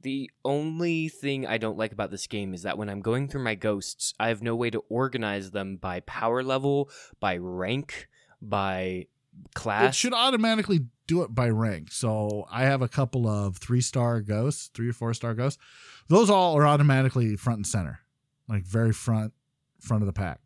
[0.00, 3.42] The only thing I don't like about this game is that when I'm going through
[3.42, 8.08] my ghosts, I have no way to organize them by power level, by rank,
[8.40, 9.06] by
[9.54, 9.94] class.
[9.94, 11.90] It should automatically do it by rank.
[11.90, 15.62] So I have a couple of three star ghosts, three or four star ghosts.
[16.08, 18.00] Those all are automatically front and center,
[18.46, 19.32] like very front,
[19.80, 20.40] front of the pack.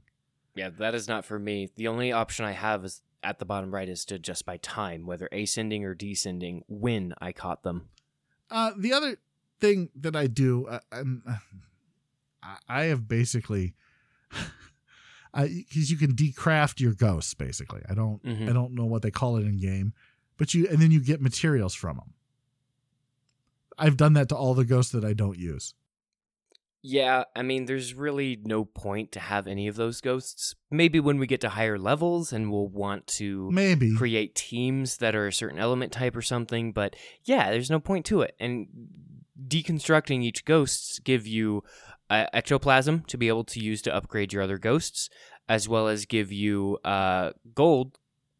[0.58, 1.68] Yeah, that is not for me.
[1.76, 5.06] The only option I have is at the bottom right is to just by time,
[5.06, 7.88] whether ascending or descending, when I caught them.
[8.50, 9.18] Uh, the other
[9.60, 11.04] thing that I do, uh, uh,
[12.68, 13.74] I have basically,
[15.34, 17.34] because you can decraft your ghosts.
[17.34, 18.48] Basically, I don't, Mhm.
[18.48, 19.92] I don't know what they call it in game,
[20.36, 22.14] but you and then you get materials from them.
[23.76, 25.74] I've done that to all the ghosts that I don't use.
[26.90, 30.54] Yeah, I mean, there's really no point to have any of those ghosts.
[30.70, 35.14] Maybe when we get to higher levels and we'll want to Maybe create teams that
[35.14, 38.34] are a certain element type or something, but yeah, there's no point to it.
[38.40, 38.68] And
[39.46, 41.62] deconstructing each ghosts give you
[42.08, 45.10] uh, ectoplasm to be able to use to upgrade your other ghosts,
[45.46, 47.98] as well as give you uh, gold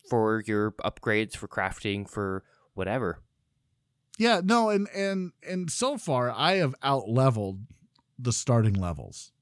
[0.09, 3.21] for your upgrades for crafting for whatever.
[4.19, 7.61] Yeah, no, and and and so far I have out leveled
[8.19, 9.33] the starting levels.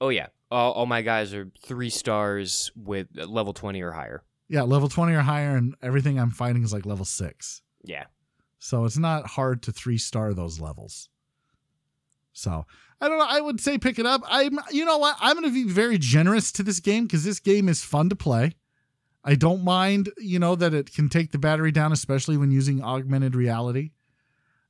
[0.00, 4.22] Oh yeah, all, all my guys are three stars with level twenty or higher.
[4.48, 7.62] Yeah, level twenty or higher, and everything I'm fighting is like level six.
[7.84, 8.04] Yeah.
[8.58, 11.08] So it's not hard to three star those levels.
[12.32, 12.64] So
[13.00, 13.26] I don't know.
[13.28, 14.22] I would say pick it up.
[14.26, 15.16] I'm, you know what?
[15.20, 18.16] I'm going to be very generous to this game because this game is fun to
[18.16, 18.52] play.
[19.24, 22.82] I don't mind, you know, that it can take the battery down, especially when using
[22.82, 23.90] augmented reality.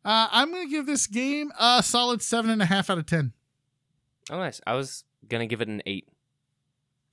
[0.04, 3.06] Uh, I'm going to give this game a solid seven and a half out of
[3.06, 3.32] ten.
[4.30, 4.60] Oh nice.
[4.66, 6.06] I was gonna give it an eight.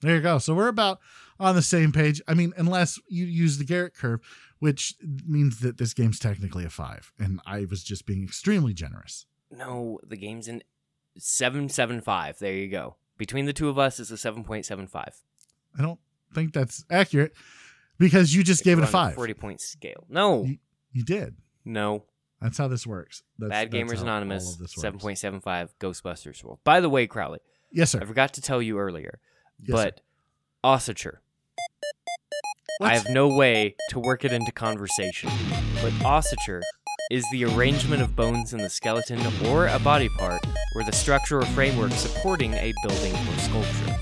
[0.01, 0.37] There you go.
[0.37, 0.99] So we're about
[1.39, 2.21] on the same page.
[2.27, 4.21] I mean, unless you use the Garrett curve,
[4.59, 4.95] which
[5.27, 9.25] means that this game's technically a five, and I was just being extremely generous.
[9.51, 10.61] No, the game's in
[11.17, 12.37] seven seven five.
[12.39, 12.95] There you go.
[13.17, 15.15] Between the two of us, it's a seven point seven five.
[15.77, 15.99] I don't
[16.33, 17.33] think that's accurate
[17.97, 19.15] because you just gave it a five.
[19.15, 20.05] Forty point scale.
[20.09, 20.57] No, You-
[20.93, 21.35] You did.
[21.65, 22.05] no.
[22.41, 23.23] That's how this works.
[23.37, 24.53] That's, Bad that's Gamers Anonymous.
[24.53, 24.81] of this works.
[24.81, 25.73] Seven point seven five.
[25.79, 26.59] Ghostbusters World.
[26.63, 27.39] By the way, Crowley,
[27.71, 27.99] Yes, sir.
[28.01, 29.19] I forgot to tell you earlier,
[29.61, 30.01] Yes, but
[30.63, 31.17] Ossature.
[32.81, 35.29] I have no way to work it into conversation,
[35.81, 36.61] but ossature
[37.11, 40.41] is the arrangement of bones in the skeleton or a body part,
[40.75, 43.97] or the structure or framework supporting a building or sculpture.